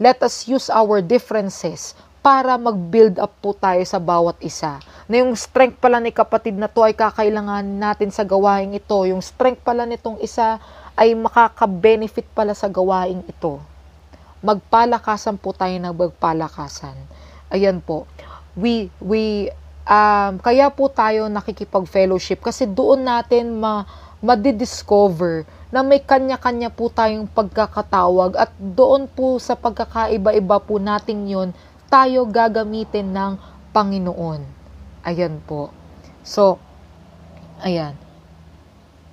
let 0.00 0.24
us 0.24 0.48
use 0.48 0.72
our 0.72 1.04
differences 1.04 1.92
para 2.24 2.56
mag-build 2.56 3.20
up 3.20 3.36
po 3.44 3.52
tayo 3.52 3.84
sa 3.84 4.00
bawat 4.00 4.40
isa. 4.40 4.80
Na 5.04 5.20
yung 5.20 5.36
strength 5.36 5.76
pala 5.84 6.00
ni 6.00 6.16
kapatid 6.16 6.56
na 6.56 6.72
to 6.72 6.80
ay 6.80 6.96
kakailangan 6.96 7.60
natin 7.60 8.08
sa 8.08 8.24
gawaing 8.24 8.72
ito. 8.72 9.04
Yung 9.04 9.20
strength 9.20 9.60
pala 9.60 9.84
nitong 9.84 10.16
isa 10.24 10.56
ay 10.96 11.12
makaka-benefit 11.12 12.24
pala 12.32 12.56
sa 12.56 12.72
gawaing 12.72 13.20
ito. 13.28 13.73
Magpalakasan 14.44 15.40
po 15.40 15.56
tayo 15.56 15.72
ng 15.72 15.96
magpalakasan. 15.96 16.94
Ayan 17.48 17.80
po. 17.80 18.04
We, 18.54 18.92
we 19.00 19.48
Um, 19.84 20.40
kaya 20.40 20.72
po 20.72 20.88
tayo 20.88 21.28
nakikipag-fellowship 21.28 22.40
kasi 22.40 22.64
doon 22.64 23.04
natin 23.04 23.60
ma 23.60 23.84
madidiscover 24.24 25.44
na 25.68 25.84
may 25.84 26.00
kanya-kanya 26.00 26.72
po 26.72 26.88
tayong 26.88 27.28
pagkakatawag 27.28 28.32
at 28.40 28.48
doon 28.56 29.04
po 29.04 29.36
sa 29.36 29.52
pagkakaiba-iba 29.52 30.56
po 30.64 30.80
nating 30.80 31.28
yon 31.28 31.52
tayo 31.92 32.24
gagamitin 32.24 33.12
ng 33.12 33.36
Panginoon. 33.76 34.40
Ayan 35.04 35.44
po. 35.44 35.68
So, 36.24 36.56
ayan. 37.60 37.92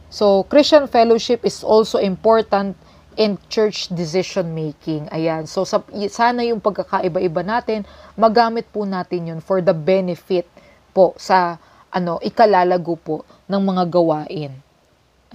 So, 0.07 0.47
Christian 0.47 0.87
fellowship 0.87 1.43
is 1.43 1.67
also 1.67 1.99
important 1.99 2.79
in 3.19 3.35
church 3.51 3.91
decision 3.91 4.55
making. 4.55 5.07
Ayan. 5.11 5.47
So, 5.47 5.67
sa, 5.67 5.83
sana 6.07 6.47
yung 6.47 6.63
pagkakaiba-iba 6.63 7.43
natin, 7.43 7.83
magamit 8.15 8.67
po 8.71 8.87
natin 8.87 9.35
yun 9.35 9.39
for 9.43 9.59
the 9.59 9.75
benefit 9.75 10.47
po 10.95 11.15
sa 11.19 11.59
ano, 11.91 12.19
ikalalago 12.23 12.95
po 12.95 13.27
ng 13.51 13.61
mga 13.61 13.83
gawain. 13.91 14.51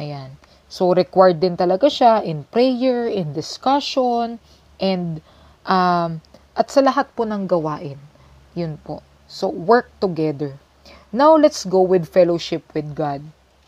Ayan. 0.01 0.33
So, 0.67 0.93
required 0.97 1.39
din 1.39 1.55
talaga 1.55 1.87
siya 1.87 2.25
in 2.25 2.49
prayer, 2.49 3.07
in 3.07 3.37
discussion, 3.37 4.41
and 4.81 5.21
um, 5.69 6.25
at 6.57 6.73
sa 6.73 6.81
lahat 6.81 7.13
po 7.13 7.29
ng 7.29 7.45
gawain. 7.45 8.01
Yun 8.57 8.81
po. 8.81 9.05
So, 9.29 9.53
work 9.53 9.93
together. 10.01 10.57
Now, 11.13 11.37
let's 11.37 11.69
go 11.69 11.85
with 11.85 12.09
fellowship 12.09 12.65
with 12.73 12.97
God. 12.97 13.21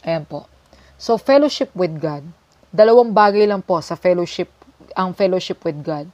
Ayan 0.03 0.25
po. 0.25 0.49
So, 0.97 1.21
fellowship 1.21 1.71
with 1.77 2.01
God. 2.01 2.25
Dalawang 2.79 3.11
bagay 3.11 3.43
lang 3.51 3.59
po 3.59 3.83
sa 3.83 3.99
fellowship, 3.99 4.47
ang 4.95 5.11
fellowship 5.11 5.59
with 5.67 5.83
God. 5.83 6.07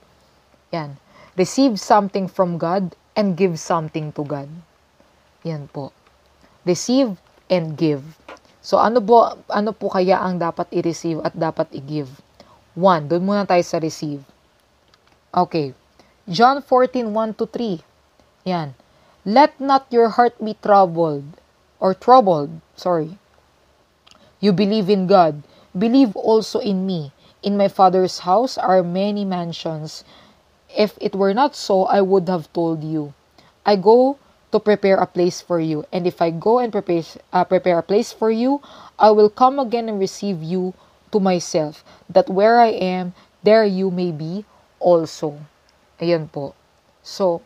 Yan. 0.73 0.97
Receive 1.37 1.77
something 1.77 2.25
from 2.25 2.57
God 2.57 2.97
and 3.13 3.37
give 3.37 3.61
something 3.61 4.09
to 4.17 4.25
God. 4.25 4.49
Yan 5.45 5.69
po. 5.69 5.93
Receive 6.65 7.21
and 7.53 7.77
give. 7.77 8.01
So 8.65 8.81
ano 8.81 9.05
po 9.05 9.37
ano 9.53 9.77
po 9.77 9.93
kaya 9.93 10.17
ang 10.25 10.41
dapat 10.41 10.73
i-receive 10.73 11.21
at 11.21 11.37
dapat 11.37 11.69
i-give? 11.77 12.09
One, 12.73 13.13
doon 13.13 13.29
muna 13.29 13.45
tayo 13.45 13.61
sa 13.61 13.77
receive. 13.77 14.25
Okay. 15.37 15.77
John 16.25 16.65
14, 16.65 17.13
1 17.13 17.37
to 17.37 17.45
3. 17.45 18.49
Yan. 18.49 18.73
Let 19.29 19.61
not 19.61 19.85
your 19.93 20.17
heart 20.17 20.41
be 20.41 20.57
troubled 20.57 21.29
or 21.77 21.93
troubled, 21.93 22.57
sorry. 22.73 23.21
You 24.41 24.57
believe 24.57 24.89
in 24.89 25.05
God, 25.05 25.45
believe 25.77 26.15
also 26.17 26.59
in 26.61 26.87
me. 26.87 27.13
In 27.43 27.57
my 27.57 27.69
Father's 27.69 28.21
house 28.21 28.57
are 28.57 28.83
many 28.83 29.25
mansions. 29.25 30.05
If 30.71 30.97
it 31.01 31.15
were 31.15 31.35
not 31.35 31.55
so, 31.55 31.85
I 31.85 32.01
would 32.01 32.29
have 32.29 32.53
told 32.53 32.83
you. 32.83 33.13
I 33.67 33.77
go 33.77 34.19
to 34.53 34.61
prepare 34.61 34.97
a 34.97 35.07
place 35.07 35.41
for 35.41 35.59
you. 35.59 35.85
And 35.93 36.07
if 36.07 36.23
I 36.23 36.31
go 36.31 36.59
and 36.59 36.73
prepare, 36.73 37.03
uh, 37.33 37.45
prepare 37.45 37.79
a 37.79 37.83
place 37.83 38.13
for 38.13 38.31
you, 38.31 38.63
I 38.99 39.11
will 39.11 39.29
come 39.29 39.59
again 39.59 39.89
and 39.89 39.99
receive 39.99 40.43
you 40.43 40.75
to 41.13 41.21
myself, 41.21 41.85
that 42.09 42.31
where 42.31 42.61
I 42.61 42.71
am, 42.71 43.15
there 43.43 43.65
you 43.65 43.91
may 43.91 44.11
be 44.11 44.45
also. 44.79 45.39
Ayan 46.01 46.31
po. 46.31 46.55
So, 47.03 47.43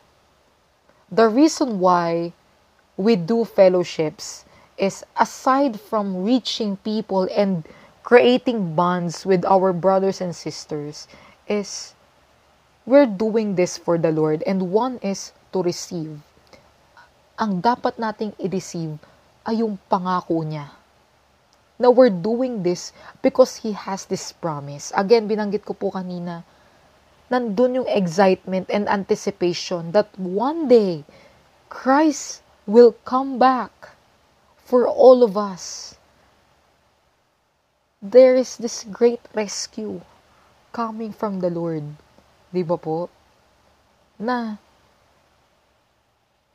the 1.11 1.27
reason 1.27 1.79
why 1.79 2.33
we 2.97 3.15
do 3.15 3.45
fellowships 3.45 4.45
is 4.77 5.03
aside 5.17 5.79
from 5.79 6.23
reaching 6.23 6.77
people 6.77 7.27
and 7.35 7.65
creating 8.09 8.73
bonds 8.73 9.21
with 9.21 9.45
our 9.45 9.69
brothers 9.69 10.17
and 10.17 10.33
sisters 10.33 11.05
is 11.45 11.93
we're 12.89 13.05
doing 13.05 13.53
this 13.53 13.77
for 13.77 14.01
the 14.01 14.09
Lord 14.09 14.41
and 14.49 14.73
one 14.73 14.97
is 15.05 15.29
to 15.53 15.61
receive 15.61 16.17
ang 17.39 17.63
dapat 17.63 17.95
nating 17.95 18.35
i-receive 18.35 18.99
ay 19.47 19.63
yung 19.63 19.79
pangako 19.87 20.43
niya. 20.43 20.75
Now, 21.79 21.95
we're 21.95 22.11
doing 22.11 22.67
this 22.67 22.91
because 23.23 23.63
He 23.63 23.71
has 23.71 24.03
this 24.03 24.35
promise. 24.35 24.91
Again, 24.91 25.31
binanggit 25.31 25.63
ko 25.63 25.71
po 25.71 25.95
kanina, 25.95 26.43
nandun 27.31 27.79
yung 27.79 27.87
excitement 27.87 28.67
and 28.67 28.91
anticipation 28.91 29.95
that 29.95 30.11
one 30.19 30.67
day, 30.67 31.07
Christ 31.71 32.43
will 32.67 32.91
come 33.07 33.39
back 33.39 33.95
for 34.59 34.83
all 34.83 35.23
of 35.23 35.39
us. 35.39 35.95
There 37.99 38.39
is 38.39 38.55
this 38.55 38.87
great 38.87 39.19
rescue 39.35 39.99
coming 40.71 41.11
from 41.11 41.43
the 41.43 41.51
Lord. 41.51 41.83
Di 42.47 42.63
ba 42.63 42.79
po? 42.79 43.11
Na 44.15 44.55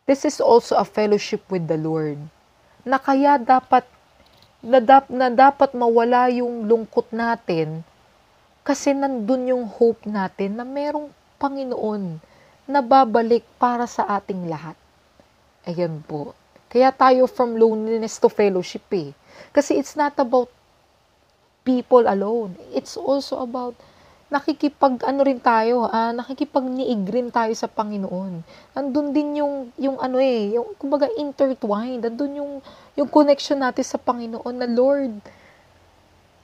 This 0.08 0.24
is 0.24 0.40
also 0.40 0.80
a 0.80 0.88
fellowship 0.88 1.44
with 1.52 1.68
the 1.68 1.76
Lord. 1.76 2.16
Na 2.88 2.96
kaya 2.96 3.36
dapat 3.36 3.84
na, 4.64 4.80
dap, 4.80 5.12
na 5.12 5.28
dapat 5.28 5.76
mawala 5.76 6.32
yung 6.32 6.64
lungkot 6.64 7.12
natin 7.12 7.84
kasi 8.64 8.96
nandun 8.96 9.52
yung 9.52 9.68
hope 9.68 10.08
natin 10.08 10.56
na 10.56 10.64
merong 10.64 11.12
Panginoon 11.36 12.24
na 12.64 12.80
babalik 12.80 13.44
para 13.60 13.84
sa 13.84 14.08
ating 14.16 14.48
lahat. 14.48 14.80
Ayan 15.68 16.00
po. 16.08 16.32
Kaya 16.72 16.88
tayo 16.88 17.28
from 17.28 17.60
loneliness 17.60 18.16
to 18.16 18.32
fellowship 18.32 18.88
eh. 18.96 19.12
Kasi 19.52 19.76
it's 19.76 19.92
not 19.92 20.16
about 20.16 20.48
people 21.64 22.04
alone. 22.04 22.54
It's 22.70 22.94
also 22.94 23.40
about 23.40 23.74
nakikipag 24.32 25.04
ano 25.04 25.20
rin 25.24 25.40
tayo, 25.40 25.88
ah, 25.88 26.12
nakikipag-niig 26.12 27.02
rin 27.08 27.28
tayo 27.32 27.52
sa 27.56 27.68
Panginoon. 27.68 28.44
Andun 28.76 29.12
din 29.12 29.40
yung 29.40 29.72
yung 29.80 29.96
ano 30.00 30.20
eh, 30.20 30.56
yung 30.56 30.76
kumbaga 30.76 31.08
intertwined. 31.16 32.04
Andun 32.04 32.40
yung 32.40 32.52
yung 32.94 33.08
connection 33.08 33.60
natin 33.60 33.84
sa 33.84 34.00
Panginoon 34.00 34.56
na 34.56 34.68
Lord, 34.68 35.18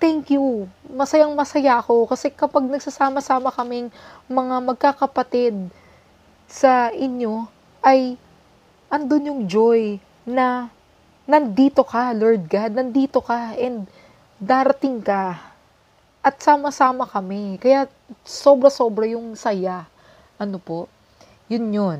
thank 0.00 0.32
you. 0.32 0.66
Masayang 0.88 1.36
masaya 1.36 1.78
ako 1.78 2.08
kasi 2.08 2.32
kapag 2.32 2.64
nagsasama-sama 2.66 3.52
kaming 3.52 3.92
mga 4.26 4.56
magkakapatid 4.64 5.54
sa 6.50 6.90
inyo, 6.90 7.46
ay 7.84 8.16
andun 8.90 9.28
yung 9.30 9.40
joy 9.46 10.00
na 10.26 10.68
nandito 11.24 11.86
ka, 11.86 12.10
Lord 12.10 12.50
God, 12.50 12.74
nandito 12.74 13.22
ka 13.22 13.54
and 13.54 13.86
darating 14.40 15.04
ka 15.04 15.36
at 16.24 16.40
sama-sama 16.40 17.04
kami. 17.04 17.60
Kaya 17.60 17.84
sobra-sobra 18.24 19.04
yung 19.04 19.36
saya. 19.36 19.84
Ano 20.40 20.56
po? 20.56 20.88
Yun 21.52 21.68
yun. 21.70 21.98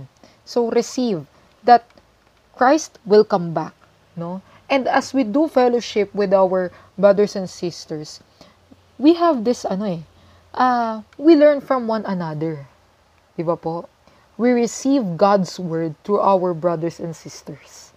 So 0.49 0.73
receive 0.73 1.29
that 1.69 1.85
Christ 2.57 2.97
will 3.05 3.25
come 3.25 3.53
back, 3.53 3.77
no? 4.17 4.41
And 4.73 4.89
as 4.89 5.13
we 5.13 5.25
do 5.25 5.49
fellowship 5.49 6.15
with 6.17 6.33
our 6.33 6.73
brothers 6.97 7.37
and 7.37 7.51
sisters, 7.51 8.25
we 8.97 9.15
have 9.17 9.45
this 9.45 9.65
ano 9.65 10.01
eh, 10.01 10.03
uh, 10.55 11.03
we 11.19 11.37
learn 11.37 11.61
from 11.61 11.89
one 11.89 12.05
another. 12.09 12.69
Di 13.37 13.43
ba 13.43 13.57
po? 13.57 13.89
We 14.41 14.53
receive 14.57 15.21
God's 15.21 15.61
word 15.61 15.99
through 16.05 16.25
our 16.25 16.55
brothers 16.57 17.01
and 17.01 17.13
sisters. 17.13 17.90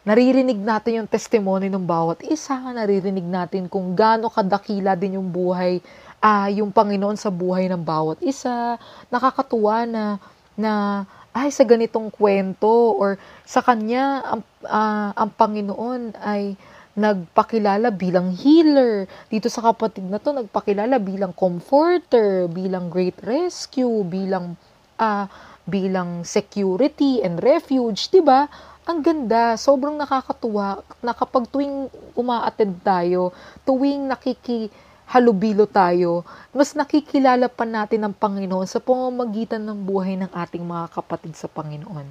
Naririnig 0.00 0.56
natin 0.56 1.04
yung 1.04 1.10
testimony 1.10 1.68
ng 1.68 1.84
bawat 1.84 2.24
isa, 2.24 2.56
naririnig 2.56 3.24
natin 3.24 3.68
kung 3.68 3.92
gaano 3.92 4.32
kadakila 4.32 4.96
din 4.96 5.20
yung 5.20 5.28
buhay, 5.28 5.76
uh, 6.24 6.48
yung 6.48 6.72
Panginoon 6.72 7.20
sa 7.20 7.28
buhay 7.28 7.68
ng 7.68 7.84
bawat 7.84 8.16
isa. 8.24 8.80
Nakakatuwa 9.12 9.84
na, 9.84 10.16
na 10.56 11.04
ay 11.36 11.52
sa 11.52 11.68
ganitong 11.68 12.08
kwento 12.08 12.96
or 12.96 13.20
sa 13.44 13.60
kanya 13.60 14.24
ang, 14.24 14.42
uh, 14.64 15.12
ang 15.12 15.30
Panginoon 15.36 16.16
ay 16.16 16.56
nagpakilala 16.96 17.92
bilang 17.92 18.32
healer. 18.32 19.04
Dito 19.28 19.52
sa 19.52 19.60
kapatid 19.68 20.08
na 20.08 20.16
to, 20.16 20.32
nagpakilala 20.32 20.96
bilang 20.96 21.36
comforter, 21.36 22.48
bilang 22.48 22.88
great 22.88 23.20
rescue, 23.20 24.00
bilang 24.08 24.56
uh, 24.96 25.28
bilang 25.68 26.26
security 26.26 27.22
and 27.22 27.38
refuge, 27.44 28.10
'di 28.10 28.24
ba? 28.24 28.50
Ang 28.90 29.06
ganda, 29.06 29.54
sobrang 29.54 29.94
nakakatuwa 29.94 30.82
na 30.98 31.14
kapag 31.14 31.46
tuwing 31.46 31.86
umaattend 32.18 32.74
tayo, 32.82 33.30
tuwing 33.62 34.10
nakiki 34.10 34.66
halubilo 35.06 35.62
tayo, 35.62 36.26
mas 36.50 36.74
nakikilala 36.74 37.46
pa 37.46 37.62
natin 37.62 38.02
ang 38.02 38.10
Panginoon 38.10 38.66
sa 38.66 38.82
pamamagitan 38.82 39.62
ng 39.62 39.78
buhay 39.86 40.18
ng 40.18 40.34
ating 40.34 40.66
mga 40.66 40.90
kapatid 40.90 41.38
sa 41.38 41.46
Panginoon. 41.46 42.02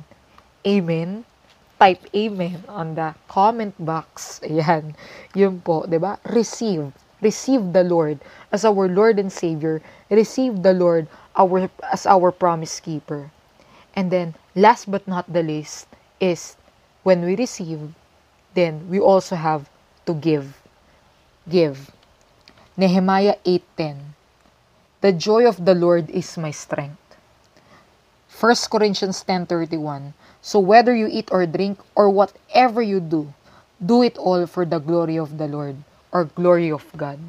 Amen? 0.64 1.28
Type 1.76 2.00
Amen 2.16 2.64
on 2.72 2.96
the 2.96 3.12
comment 3.28 3.76
box. 3.76 4.40
Ayan. 4.48 4.96
Yun 5.36 5.60
po, 5.60 5.84
ba? 5.84 6.16
Receive. 6.32 6.96
Receive 7.20 7.76
the 7.76 7.84
Lord 7.84 8.24
as 8.56 8.64
our 8.64 8.88
Lord 8.88 9.20
and 9.20 9.36
Savior. 9.36 9.84
Receive 10.08 10.64
the 10.64 10.72
Lord 10.72 11.12
our, 11.36 11.68
as 11.92 12.08
our 12.08 12.32
promise 12.32 12.80
keeper. 12.80 13.28
And 14.00 14.16
then, 14.16 14.40
last 14.56 14.88
but 14.88 15.04
not 15.12 15.28
the 15.28 15.44
least, 15.44 15.92
is 16.24 16.59
when 17.04 17.26
we 17.26 17.36
receive, 17.36 17.93
then 18.54 18.89
we 18.89 19.00
also 19.00 19.36
have 19.36 19.70
to 20.06 20.14
give. 20.14 20.58
Give. 21.47 21.91
Nehemiah 22.78 23.36
8.10 23.45 24.16
The 25.02 25.12
joy 25.14 25.47
of 25.47 25.64
the 25.64 25.76
Lord 25.76 26.10
is 26.10 26.38
my 26.38 26.52
strength. 26.52 27.00
1 28.39 28.72
Corinthians 28.72 29.24
10.31 29.28 30.14
So 30.39 30.60
whether 30.60 30.95
you 30.95 31.08
eat 31.12 31.28
or 31.32 31.43
drink 31.45 31.80
or 31.95 32.10
whatever 32.10 32.82
you 32.82 33.00
do, 33.00 33.34
do 33.80 34.04
it 34.04 34.18
all 34.18 34.47
for 34.47 34.64
the 34.64 34.80
glory 34.80 35.20
of 35.20 35.38
the 35.38 35.47
Lord 35.47 35.76
or 36.12 36.24
glory 36.32 36.72
of 36.72 36.88
God. 36.95 37.20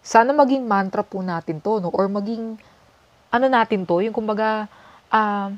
Sana 0.00 0.32
maging 0.32 0.64
mantra 0.64 1.04
po 1.04 1.20
natin 1.20 1.60
to, 1.60 1.80
no? 1.84 1.92
or 1.92 2.08
maging, 2.08 2.56
ano 3.28 3.46
natin 3.52 3.84
to, 3.84 4.00
yung 4.00 4.16
kumbaga, 4.16 4.64
uh, 5.12 5.52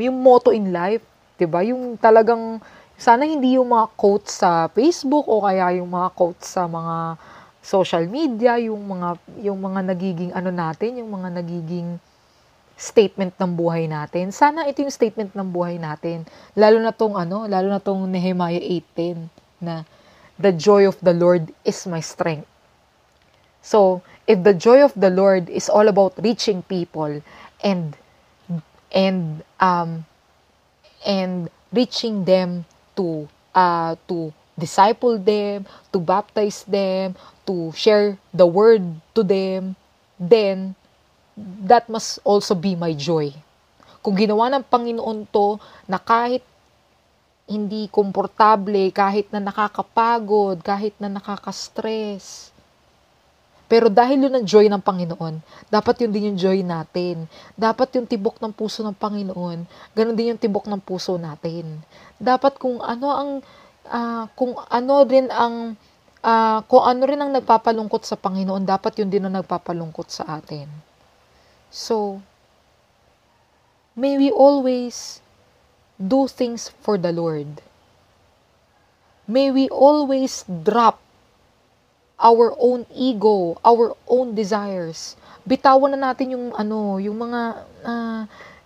yung 0.00 0.16
motto 0.16 0.48
in 0.48 0.72
life, 0.72 1.04
'di 1.36 1.46
ba? 1.48 1.60
Yung 1.64 2.00
talagang 2.00 2.60
sana 2.96 3.28
hindi 3.28 3.60
yung 3.60 3.68
mga 3.68 3.92
quotes 3.92 4.40
sa 4.40 4.72
Facebook 4.72 5.28
o 5.28 5.44
kaya 5.44 5.76
yung 5.76 5.92
mga 5.92 6.08
quotes 6.16 6.48
sa 6.56 6.64
mga 6.64 7.20
social 7.60 8.04
media, 8.08 8.56
yung 8.56 8.80
mga 8.80 9.08
yung 9.44 9.58
mga 9.60 9.80
nagiging 9.92 10.32
ano 10.32 10.48
natin, 10.48 11.04
yung 11.04 11.12
mga 11.12 11.28
nagiging 11.44 12.00
statement 12.76 13.32
ng 13.40 13.52
buhay 13.56 13.88
natin. 13.88 14.32
Sana 14.32 14.68
ito 14.68 14.84
yung 14.84 14.92
statement 14.92 15.32
ng 15.32 15.48
buhay 15.48 15.80
natin. 15.80 16.28
Lalo 16.52 16.76
na 16.80 16.92
tong 16.92 17.16
ano, 17.16 17.48
lalo 17.48 17.72
na 17.72 17.80
tong 17.80 18.04
Nehemiah 18.04 18.60
8:10 18.60 19.28
na 19.60 19.84
the 20.36 20.52
joy 20.52 20.84
of 20.84 20.96
the 21.00 21.16
Lord 21.16 21.52
is 21.64 21.84
my 21.88 22.04
strength. 22.04 22.48
So, 23.64 24.04
if 24.28 24.44
the 24.44 24.54
joy 24.54 24.84
of 24.84 24.94
the 24.94 25.10
Lord 25.10 25.48
is 25.50 25.66
all 25.66 25.88
about 25.88 26.14
reaching 26.20 26.62
people 26.68 27.24
and 27.64 27.96
and 28.94 29.42
um 29.58 30.06
and 31.06 31.46
reaching 31.70 32.26
them 32.26 32.66
to 32.98 33.30
uh 33.54 33.94
to 34.10 34.34
disciple 34.58 35.20
them, 35.20 35.68
to 35.92 36.00
baptize 36.00 36.64
them, 36.64 37.14
to 37.44 37.70
share 37.76 38.16
the 38.32 38.48
word 38.48 38.82
to 39.14 39.22
them, 39.22 39.76
then 40.18 40.74
that 41.36 41.86
must 41.92 42.18
also 42.24 42.56
be 42.56 42.72
my 42.72 42.96
joy. 42.96 43.28
Kung 44.00 44.16
ginawa 44.16 44.48
ng 44.48 44.64
Panginoon 44.64 45.28
to 45.28 45.60
na 45.84 46.00
kahit 46.00 46.40
hindi 47.46 47.86
komportable, 47.92 48.90
kahit 48.90 49.28
na 49.30 49.38
nakakapagod, 49.38 50.64
kahit 50.64 50.96
na 50.98 51.12
nakaka-stress, 51.12 52.50
pero 53.66 53.90
dahil 53.90 54.30
yun 54.30 54.34
ang 54.34 54.46
joy 54.46 54.70
ng 54.70 54.78
Panginoon, 54.78 55.42
dapat 55.66 56.06
yun 56.06 56.10
din 56.14 56.30
yung 56.32 56.38
joy 56.38 56.62
natin. 56.62 57.26
Dapat 57.58 57.98
yung 57.98 58.06
tibok 58.06 58.38
ng 58.38 58.54
puso 58.54 58.86
ng 58.86 58.94
Panginoon, 58.94 59.66
ganun 59.94 60.14
din 60.14 60.34
yung 60.34 60.40
tibok 60.40 60.70
ng 60.70 60.78
puso 60.78 61.18
natin. 61.18 61.82
Dapat 62.22 62.62
kung 62.62 62.78
ano 62.78 63.06
ang 63.10 63.30
uh, 63.90 64.24
kung 64.38 64.54
ano 64.54 64.94
din 65.02 65.26
ang 65.34 65.74
uh, 66.22 66.58
kung 66.66 66.82
ano 66.86 67.02
rin 67.06 67.18
ang 67.18 67.34
nagpapalungkot 67.34 68.06
sa 68.06 68.14
Panginoon, 68.14 68.62
dapat 68.62 69.02
yun 69.02 69.10
din 69.10 69.26
ang 69.26 69.34
nagpapalungkot 69.34 70.14
sa 70.14 70.38
atin. 70.38 70.70
So, 71.70 72.22
may 73.98 74.14
we 74.14 74.30
always 74.30 75.18
do 75.98 76.30
things 76.30 76.70
for 76.82 76.94
the 76.94 77.10
Lord. 77.10 77.64
May 79.26 79.50
we 79.50 79.66
always 79.74 80.46
drop 80.46 81.02
our 82.16 82.56
own 82.56 82.88
ego, 82.96 83.60
our 83.60 83.92
own 84.08 84.32
desires. 84.32 85.14
Bitawan 85.44 85.94
na 85.94 86.10
natin 86.10 86.34
yung 86.34 86.46
ano, 86.56 86.96
yung 86.98 87.16
mga 87.16 87.40
uh, 87.84 88.22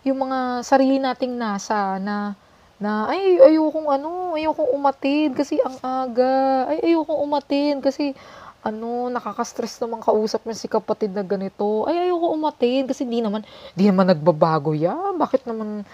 yung 0.07 0.19
mga 0.29 0.65
sarili 0.65 0.97
nating 0.97 1.35
nasa 1.37 2.01
na 2.01 2.33
na 2.81 3.13
ay 3.13 3.37
ayokong 3.53 3.93
ano, 3.93 4.33
ayokong 4.39 4.73
umatid 4.73 5.37
kasi 5.37 5.61
ang 5.61 5.77
aga. 5.85 6.71
Ay 6.73 6.95
ayokong 6.95 7.21
umatid 7.21 7.85
kasi 7.85 8.17
ano, 8.61 9.09
nakaka-stress 9.13 9.81
naman 9.81 10.01
kausap 10.01 10.45
niya 10.45 10.57
si 10.57 10.69
kapatid 10.71 11.13
na 11.13 11.21
ganito. 11.21 11.85
Ay 11.85 12.09
ayoko 12.09 12.33
umatid 12.33 12.89
kasi 12.89 13.05
di 13.05 13.21
naman 13.21 13.45
di 13.77 13.85
naman 13.85 14.09
nagbabago 14.09 14.73
yan. 14.73 15.21
Bakit 15.21 15.45
naman 15.45 15.85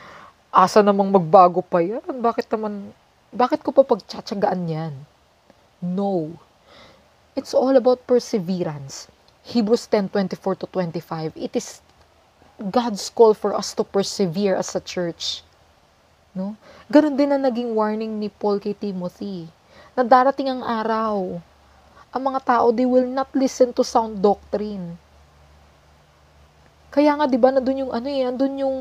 asa 0.54 0.84
namang 0.84 1.10
magbago 1.10 1.64
pa 1.64 1.82
yan? 1.82 2.04
Bakit 2.04 2.46
naman 2.54 2.94
bakit 3.34 3.60
ko 3.66 3.74
pa 3.74 3.82
pagtsatsagaan 3.82 4.62
yan? 4.70 4.94
No. 5.82 6.30
It's 7.36 7.52
all 7.52 7.76
about 7.76 8.08
perseverance. 8.08 9.12
Hebrews 9.44 9.84
10:24 9.92 10.56
to 10.56 10.66
25. 10.72 11.36
It 11.36 11.52
is 11.52 11.84
God's 12.56 13.12
call 13.12 13.36
for 13.36 13.52
us 13.52 13.76
to 13.76 13.84
persevere 13.84 14.56
as 14.56 14.72
a 14.72 14.80
church. 14.80 15.44
No? 16.32 16.56
Ganon 16.88 17.12
din 17.12 17.36
ang 17.36 17.44
naging 17.44 17.76
warning 17.76 18.16
ni 18.16 18.32
Paul 18.32 18.56
kay 18.56 18.72
Timothy. 18.72 19.52
Na 19.92 20.00
darating 20.00 20.48
ang 20.48 20.64
araw, 20.64 21.36
ang 22.08 22.22
mga 22.24 22.40
tao, 22.40 22.72
they 22.72 22.88
will 22.88 23.04
not 23.04 23.28
listen 23.36 23.68
to 23.76 23.84
sound 23.84 24.24
doctrine. 24.24 24.96
Kaya 26.88 27.20
nga, 27.20 27.28
di 27.28 27.36
ba, 27.36 27.52
nandun 27.52 27.84
yung 27.84 27.92
ano 27.92 28.08
eh, 28.08 28.24
nandun 28.24 28.56
yung 28.56 28.76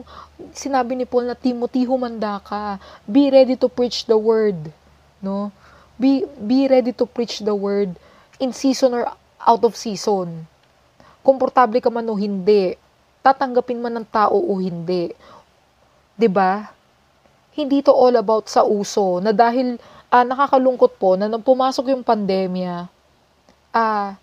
sinabi 0.55 0.95
ni 0.95 1.03
Paul 1.03 1.27
na 1.27 1.35
Timothy, 1.35 1.83
humanda 1.83 2.39
ka. 2.39 2.79
Be 3.03 3.27
ready 3.27 3.59
to 3.59 3.67
preach 3.67 4.07
the 4.07 4.15
word. 4.15 4.71
No? 5.19 5.51
Be, 5.99 6.23
be 6.39 6.71
ready 6.71 6.95
to 6.95 7.03
preach 7.03 7.43
the 7.43 7.51
word 7.51 7.99
in 8.39 8.51
season 8.51 8.95
or 8.95 9.07
out 9.41 9.63
of 9.63 9.77
season. 9.77 10.47
Komportable 11.25 11.79
ka 11.81 11.89
man 11.89 12.09
o 12.09 12.15
hindi. 12.17 12.75
Tatanggapin 13.25 13.81
man 13.81 14.01
ng 14.01 14.07
tao 14.07 14.37
o 14.37 14.51
hindi. 14.61 15.09
'Di 16.15 16.29
ba? 16.29 16.69
Hindi 17.55 17.79
to 17.83 17.95
all 17.95 18.15
about 18.19 18.51
sa 18.51 18.67
uso 18.67 19.23
na 19.23 19.31
dahil 19.31 19.79
uh, 20.11 20.25
nakakalungkot 20.27 20.99
po 20.99 21.15
na 21.15 21.31
nang 21.31 21.43
pumasok 21.43 21.95
yung 21.95 22.03
pandemya, 22.03 22.87
ah 23.71 24.19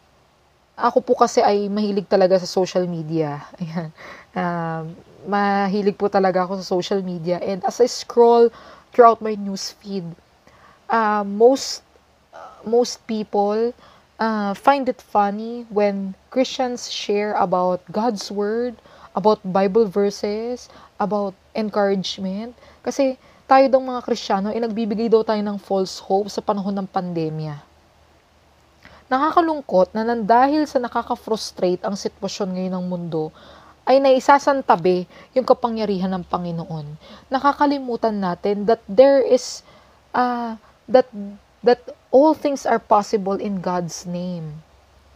ako 0.73 0.99
po 1.05 1.13
kasi 1.15 1.45
ay 1.45 1.69
mahilig 1.69 2.09
talaga 2.09 2.41
sa 2.41 2.49
social 2.49 2.89
media. 2.89 3.45
Ayan. 3.61 3.89
Uh, 4.33 4.83
mahilig 5.29 5.95
po 5.95 6.09
talaga 6.09 6.49
ako 6.49 6.59
sa 6.59 6.67
social 6.67 7.01
media 7.05 7.39
and 7.39 7.63
as 7.63 7.79
I 7.79 7.87
scroll 7.87 8.51
throughout 8.91 9.23
my 9.23 9.37
news 9.37 9.77
feed, 9.79 10.09
uh, 10.91 11.23
most 11.23 11.87
uh, 12.35 12.59
most 12.67 13.05
people 13.07 13.71
uh, 14.23 14.55
find 14.55 14.87
it 14.87 15.03
funny 15.03 15.67
when 15.67 16.15
Christians 16.31 16.87
share 16.87 17.35
about 17.35 17.83
God's 17.91 18.31
word, 18.31 18.79
about 19.19 19.43
Bible 19.43 19.91
verses, 19.91 20.71
about 21.03 21.35
encouragement. 21.59 22.55
Kasi 22.87 23.19
tayo 23.51 23.67
daw 23.67 23.83
mga 23.83 24.07
Kristiyano 24.07 24.55
ay 24.55 24.63
nagbibigay 24.63 25.11
daw 25.11 25.27
tayo 25.27 25.43
ng 25.43 25.59
false 25.59 25.99
hope 25.99 26.31
sa 26.31 26.39
panahon 26.39 26.79
ng 26.79 26.87
pandemya. 26.87 27.59
Nakakalungkot 29.11 29.93
na 29.93 30.07
dahil 30.25 30.65
sa 30.65 30.81
nakaka-frustrate 30.81 31.85
ang 31.85 31.99
sitwasyon 31.99 32.49
ngayon 32.57 32.75
ng 32.79 32.87
mundo, 32.87 33.29
ay 33.83 33.99
naisasantabi 33.99 35.11
yung 35.35 35.43
kapangyarihan 35.43 36.09
ng 36.15 36.25
Panginoon. 36.25 36.87
Nakakalimutan 37.29 38.15
natin 38.15 38.63
that 38.65 38.79
there 38.87 39.21
is 39.21 39.67
uh, 40.15 40.55
that 40.87 41.11
that 41.67 41.83
all 42.13 42.37
things 42.37 42.69
are 42.69 42.79
possible 42.79 43.41
in 43.41 43.65
God's 43.65 44.05
name. 44.05 44.61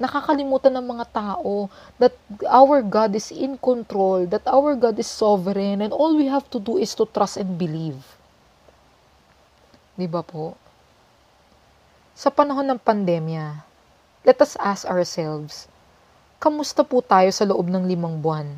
Nakakalimutan 0.00 0.72
ng 0.80 0.86
mga 0.96 1.06
tao 1.12 1.68
that 2.00 2.16
our 2.48 2.80
God 2.80 3.12
is 3.12 3.28
in 3.28 3.60
control, 3.60 4.24
that 4.28 4.44
our 4.48 4.72
God 4.76 4.96
is 4.96 5.08
sovereign, 5.08 5.84
and 5.84 5.92
all 5.92 6.16
we 6.16 6.28
have 6.28 6.48
to 6.52 6.58
do 6.60 6.80
is 6.80 6.96
to 6.96 7.04
trust 7.04 7.36
and 7.36 7.60
believe. 7.60 8.00
Di 9.96 10.08
ba 10.08 10.24
po? 10.24 10.56
Sa 12.16 12.32
panahon 12.32 12.64
ng 12.64 12.80
pandemya, 12.80 13.60
let 14.24 14.40
us 14.40 14.56
ask 14.60 14.88
ourselves, 14.88 15.68
kamusta 16.40 16.84
po 16.84 17.00
tayo 17.04 17.28
sa 17.32 17.44
loob 17.48 17.68
ng 17.68 17.84
limang 17.88 18.20
buwan? 18.20 18.56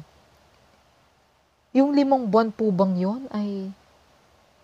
Yung 1.75 1.95
limang 1.95 2.27
buwan 2.27 2.51
po 2.51 2.71
bang 2.75 2.99
yon 2.99 3.23
ay 3.31 3.71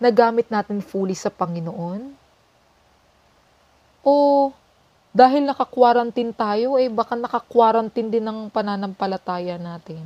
nagamit 0.02 0.50
natin 0.50 0.82
fully 0.82 1.14
sa 1.14 1.30
Panginoon? 1.30 2.23
O 4.04 4.52
dahil 5.14 5.48
naka-quarantine 5.48 6.34
tayo, 6.36 6.76
eh 6.76 6.92
baka 6.92 7.16
naka-quarantine 7.16 8.12
din 8.12 8.24
ng 8.26 8.52
pananampalataya 8.52 9.56
natin? 9.56 10.02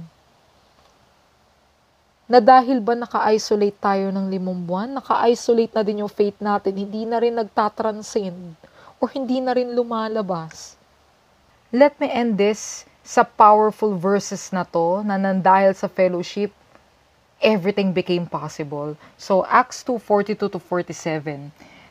Na 2.29 2.39
dahil 2.45 2.79
ba 2.79 2.93
naka-isolate 2.93 3.81
tayo 3.81 4.13
ng 4.13 4.29
limang 4.29 4.61
buwan, 4.63 5.01
naka-isolate 5.01 5.73
na 5.73 5.83
din 5.83 6.05
yung 6.05 6.13
faith 6.13 6.37
natin, 6.39 6.77
hindi 6.77 7.09
na 7.09 7.19
rin 7.19 7.35
nagtatranscend 7.35 8.53
or 9.01 9.09
hindi 9.11 9.41
na 9.41 9.57
rin 9.57 9.73
lumalabas. 9.73 10.77
Let 11.73 11.97
me 11.97 12.13
end 12.13 12.37
this 12.37 12.85
sa 13.01 13.25
powerful 13.25 13.97
verses 13.97 14.53
na 14.53 14.69
to 14.69 15.01
na 15.01 15.17
nandahil 15.17 15.73
sa 15.73 15.89
fellowship, 15.89 16.53
everything 17.41 17.97
became 17.97 18.29
possible. 18.29 18.93
So 19.17 19.49
Acts 19.49 19.81
2:42 19.89 20.53
to 20.53 20.61
47. 20.61 21.49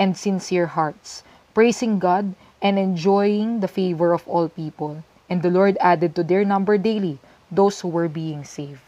and 0.00 0.16
sincere 0.16 0.72
hearts, 0.72 1.22
praising 1.52 2.00
God 2.00 2.32
and 2.64 2.80
enjoying 2.80 3.60
the 3.60 3.68
favor 3.68 4.16
of 4.16 4.24
all 4.24 4.48
people. 4.48 5.04
And 5.28 5.44
the 5.44 5.52
Lord 5.52 5.76
added 5.78 6.16
to 6.16 6.24
their 6.24 6.42
number 6.42 6.80
daily 6.80 7.20
those 7.52 7.84
who 7.84 7.92
were 7.92 8.08
being 8.08 8.42
saved. 8.42 8.80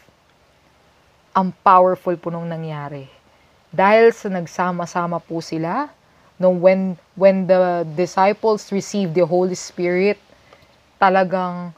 Ang 1.37 1.53
powerful 1.61 2.17
po 2.17 2.33
nung 2.33 2.49
nangyari. 2.49 3.07
Dahil 3.69 4.09
sa 4.09 4.33
nagsama-sama 4.33 5.21
po 5.21 5.39
sila, 5.39 5.93
no 6.41 6.49
when 6.49 6.97
when 7.13 7.45
the 7.45 7.85
disciples 7.93 8.73
received 8.73 9.13
the 9.13 9.25
Holy 9.25 9.55
Spirit 9.55 10.17
talagang 10.97 11.73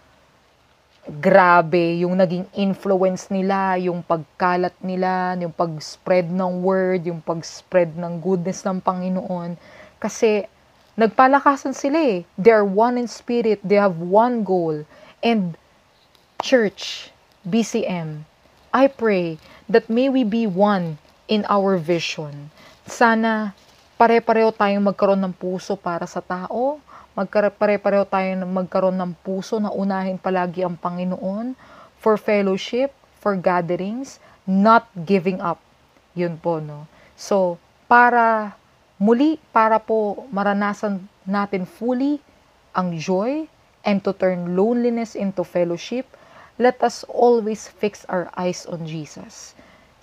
grabe 1.06 2.02
yung 2.02 2.18
naging 2.18 2.50
influence 2.58 3.30
nila, 3.30 3.78
yung 3.78 4.02
pagkalat 4.02 4.74
nila, 4.82 5.38
yung 5.38 5.54
pag-spread 5.54 6.26
ng 6.26 6.66
word, 6.66 7.06
yung 7.06 7.22
pag-spread 7.22 7.94
ng 7.94 8.18
goodness 8.18 8.66
ng 8.66 8.82
Panginoon. 8.82 9.54
Kasi 10.02 10.50
nagpalakasan 10.98 11.78
sila 11.78 12.02
eh. 12.02 12.26
They 12.34 12.50
are 12.50 12.66
one 12.66 12.98
in 12.98 13.06
spirit. 13.06 13.62
They 13.62 13.78
have 13.78 14.02
one 14.02 14.42
goal. 14.42 14.82
And 15.22 15.54
church, 16.42 17.14
BCM, 17.46 18.26
I 18.74 18.90
pray 18.90 19.38
that 19.70 19.86
may 19.86 20.10
we 20.10 20.26
be 20.26 20.50
one 20.50 20.98
in 21.30 21.46
our 21.46 21.78
vision. 21.78 22.50
Sana 22.90 23.54
pare-pareho 23.96 24.50
tayong 24.52 24.90
magkaroon 24.90 25.22
ng 25.22 25.38
puso 25.38 25.78
para 25.78 26.10
sa 26.10 26.20
tao, 26.20 26.82
magpare-pareho 27.16 28.04
tayong 28.06 28.44
magkaroon 28.44 29.00
ng 29.00 29.16
puso 29.24 29.58
na 29.58 29.72
unahin 29.72 30.20
palagi 30.20 30.68
ang 30.68 30.76
Panginoon 30.76 31.56
for 31.98 32.20
fellowship, 32.20 32.92
for 33.18 33.40
gatherings, 33.40 34.20
not 34.44 34.86
giving 35.08 35.40
up. 35.40 35.58
Yun 36.14 36.38
po, 36.38 36.60
no? 36.60 36.86
So, 37.16 37.58
para 37.88 38.54
muli, 39.00 39.40
para 39.56 39.80
po 39.80 40.28
maranasan 40.30 41.08
natin 41.26 41.64
fully 41.66 42.20
ang 42.76 42.94
joy 43.00 43.48
and 43.88 44.04
to 44.04 44.12
turn 44.12 44.54
loneliness 44.54 45.16
into 45.16 45.48
fellowship, 45.48 46.06
let 46.60 46.80
us 46.84 47.08
always 47.08 47.68
fix 47.68 48.04
our 48.12 48.28
eyes 48.36 48.68
on 48.68 48.84
Jesus. 48.84 49.56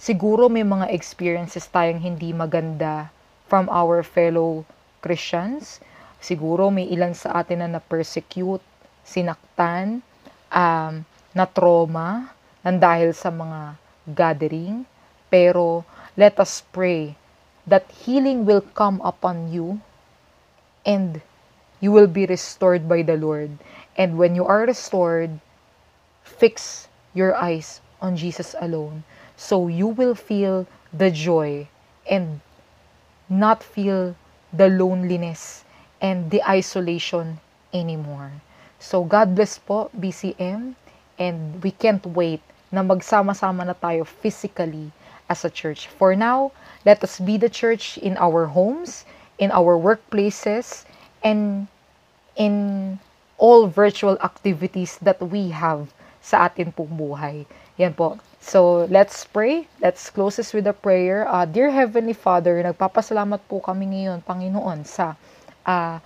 Siguro 0.02 0.50
may 0.50 0.66
mga 0.66 0.90
experiences 0.90 1.68
tayong 1.70 2.02
hindi 2.02 2.34
maganda 2.34 3.12
from 3.46 3.70
our 3.70 4.02
fellow 4.02 4.66
Christians. 5.04 5.78
Siguro 6.22 6.70
may 6.70 6.86
ilan 6.86 7.18
sa 7.18 7.42
atin 7.42 7.66
na 7.66 7.82
na-persecute, 7.82 8.62
sinaktan, 9.02 9.98
um, 10.54 11.02
na 11.34 11.44
trauma, 11.50 12.30
nang 12.62 12.78
dahil 12.78 13.10
sa 13.10 13.34
mga 13.34 13.74
gathering. 14.14 14.86
Pero 15.26 15.82
let 16.14 16.38
us 16.38 16.62
pray 16.70 17.18
that 17.66 17.90
healing 18.06 18.46
will 18.46 18.62
come 18.62 19.02
upon 19.02 19.50
you 19.50 19.82
and 20.86 21.18
you 21.82 21.90
will 21.90 22.06
be 22.06 22.22
restored 22.30 22.86
by 22.86 23.02
the 23.02 23.18
Lord. 23.18 23.58
And 23.98 24.14
when 24.14 24.38
you 24.38 24.46
are 24.46 24.62
restored, 24.62 25.42
fix 26.22 26.86
your 27.18 27.34
eyes 27.34 27.82
on 27.98 28.14
Jesus 28.14 28.54
alone. 28.62 29.02
So 29.34 29.66
you 29.66 29.90
will 29.90 30.14
feel 30.14 30.70
the 30.94 31.10
joy 31.10 31.66
and 32.06 32.38
not 33.26 33.66
feel 33.66 34.14
the 34.54 34.70
loneliness 34.70 35.66
and 36.02 36.34
the 36.34 36.42
isolation 36.42 37.38
anymore. 37.72 38.42
So 38.82 39.06
God 39.06 39.38
bless 39.38 39.56
po 39.62 39.88
BCM 39.94 40.74
and 41.16 41.62
we 41.62 41.70
can't 41.70 42.02
wait 42.02 42.42
na 42.74 42.82
magsama-sama 42.82 43.62
na 43.62 43.78
tayo 43.78 44.02
physically 44.02 44.90
as 45.30 45.46
a 45.46 45.52
church. 45.52 45.86
For 45.86 46.18
now, 46.18 46.50
let 46.82 47.00
us 47.06 47.22
be 47.22 47.38
the 47.38 47.48
church 47.48 47.96
in 48.02 48.18
our 48.18 48.50
homes, 48.50 49.06
in 49.38 49.54
our 49.54 49.78
workplaces, 49.78 50.82
and 51.22 51.70
in 52.34 52.98
all 53.38 53.70
virtual 53.70 54.18
activities 54.18 54.98
that 54.98 55.22
we 55.22 55.54
have 55.54 55.94
sa 56.18 56.50
atin 56.50 56.74
pong 56.74 56.90
buhay. 56.98 57.46
Yan 57.78 57.94
po. 57.94 58.18
So, 58.42 58.90
let's 58.90 59.22
pray. 59.22 59.70
Let's 59.78 60.10
close 60.10 60.42
this 60.42 60.50
with 60.50 60.66
a 60.66 60.74
prayer. 60.74 61.30
Uh, 61.30 61.46
Dear 61.46 61.70
Heavenly 61.70 62.14
Father, 62.14 62.58
nagpapasalamat 62.58 63.46
po 63.46 63.62
kami 63.62 63.86
ngayon, 63.94 64.26
Panginoon, 64.26 64.82
sa 64.82 65.14
uh, 65.66 65.98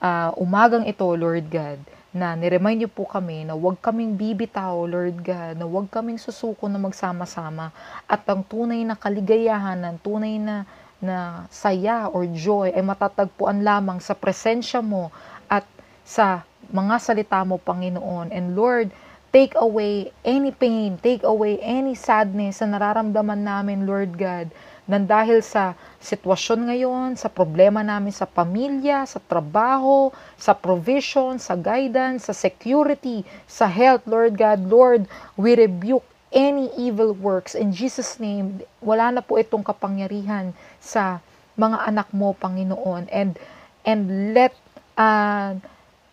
uh, 0.00 0.30
umagang 0.36 0.84
ito, 0.84 1.06
Lord 1.16 1.48
God, 1.48 1.80
na 2.14 2.38
niremind 2.38 2.84
niyo 2.84 2.90
po 2.92 3.08
kami 3.08 3.42
na 3.42 3.58
huwag 3.58 3.80
kaming 3.82 4.14
bibitaw, 4.14 4.86
Lord 4.86 5.18
God, 5.24 5.58
na 5.58 5.66
huwag 5.66 5.90
kaming 5.90 6.20
susuko 6.20 6.70
na 6.70 6.78
magsama-sama 6.78 7.74
at 8.06 8.22
ang 8.30 8.46
tunay 8.46 8.86
na 8.86 8.94
kaligayahan, 8.94 9.82
ang 9.82 9.98
tunay 9.98 10.38
na 10.38 10.62
na 11.04 11.44
saya 11.52 12.08
or 12.08 12.24
joy 12.32 12.72
ay 12.72 12.80
matatagpuan 12.80 13.60
lamang 13.60 14.00
sa 14.00 14.16
presensya 14.16 14.80
mo 14.80 15.12
at 15.52 15.66
sa 16.00 16.48
mga 16.72 16.96
salita 16.96 17.44
mo, 17.44 17.60
Panginoon. 17.60 18.32
And 18.32 18.56
Lord, 18.56 18.88
take 19.34 19.52
away 19.58 20.14
any 20.24 20.54
pain, 20.54 20.96
take 21.02 21.26
away 21.26 21.60
any 21.60 21.92
sadness 21.98 22.62
na 22.64 22.78
nararamdaman 22.78 23.44
namin, 23.44 23.84
Lord 23.84 24.16
God, 24.16 24.48
nang 24.84 25.08
dahil 25.08 25.40
sa 25.40 25.72
sitwasyon 26.04 26.68
ngayon, 26.68 27.08
sa 27.16 27.32
problema 27.32 27.80
namin 27.80 28.12
sa 28.12 28.28
pamilya, 28.28 29.08
sa 29.08 29.16
trabaho, 29.16 30.12
sa 30.36 30.52
provision, 30.52 31.40
sa 31.40 31.56
guidance, 31.56 32.28
sa 32.28 32.36
security, 32.36 33.24
sa 33.48 33.64
health, 33.64 34.04
Lord 34.04 34.36
God, 34.36 34.60
Lord, 34.68 35.02
we 35.40 35.56
rebuke 35.56 36.04
any 36.34 36.68
evil 36.76 37.16
works. 37.16 37.56
In 37.56 37.72
Jesus' 37.72 38.20
name, 38.20 38.60
wala 38.84 39.08
na 39.14 39.22
po 39.24 39.40
itong 39.40 39.64
kapangyarihan 39.64 40.52
sa 40.82 41.24
mga 41.56 41.88
anak 41.88 42.08
mo, 42.12 42.36
Panginoon. 42.36 43.08
And, 43.08 43.38
and 43.86 44.34
let, 44.36 44.52
uh, 45.00 45.56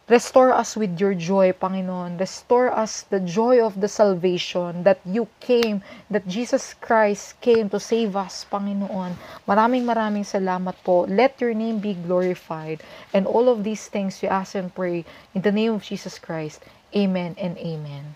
Restore 0.10 0.52
us 0.52 0.76
with 0.76 1.00
your 1.00 1.14
joy, 1.14 1.54
Panginoon. 1.54 2.20
Restore 2.20 2.74
us 2.74 3.04
the 3.04 3.20
joy 3.20 3.64
of 3.64 3.80
the 3.80 3.88
salvation 3.88 4.84
that 4.84 5.00
you 5.06 5.28
came, 5.40 5.84
that 6.10 6.28
Jesus 6.28 6.74
Christ 6.74 7.40
came 7.42 7.70
to 7.70 7.80
save 7.80 8.16
us, 8.16 8.46
Panginoon. 8.52 9.16
Maraming 9.48 9.86
maraming 9.86 10.26
salamat 10.26 10.76
po. 10.84 11.06
Let 11.08 11.40
your 11.40 11.54
name 11.54 11.80
be 11.80 11.94
glorified. 11.94 12.82
And 13.14 13.28
all 13.28 13.48
of 13.48 13.64
these 13.64 13.88
things 13.88 14.22
we 14.22 14.28
ask 14.28 14.56
and 14.56 14.74
pray 14.74 15.06
in 15.34 15.44
the 15.44 15.54
name 15.54 15.78
of 15.78 15.84
Jesus 15.84 16.18
Christ. 16.18 16.66
Amen 16.96 17.36
and 17.40 17.56
amen. 17.58 18.16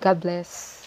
God 0.00 0.20
bless. 0.20 0.77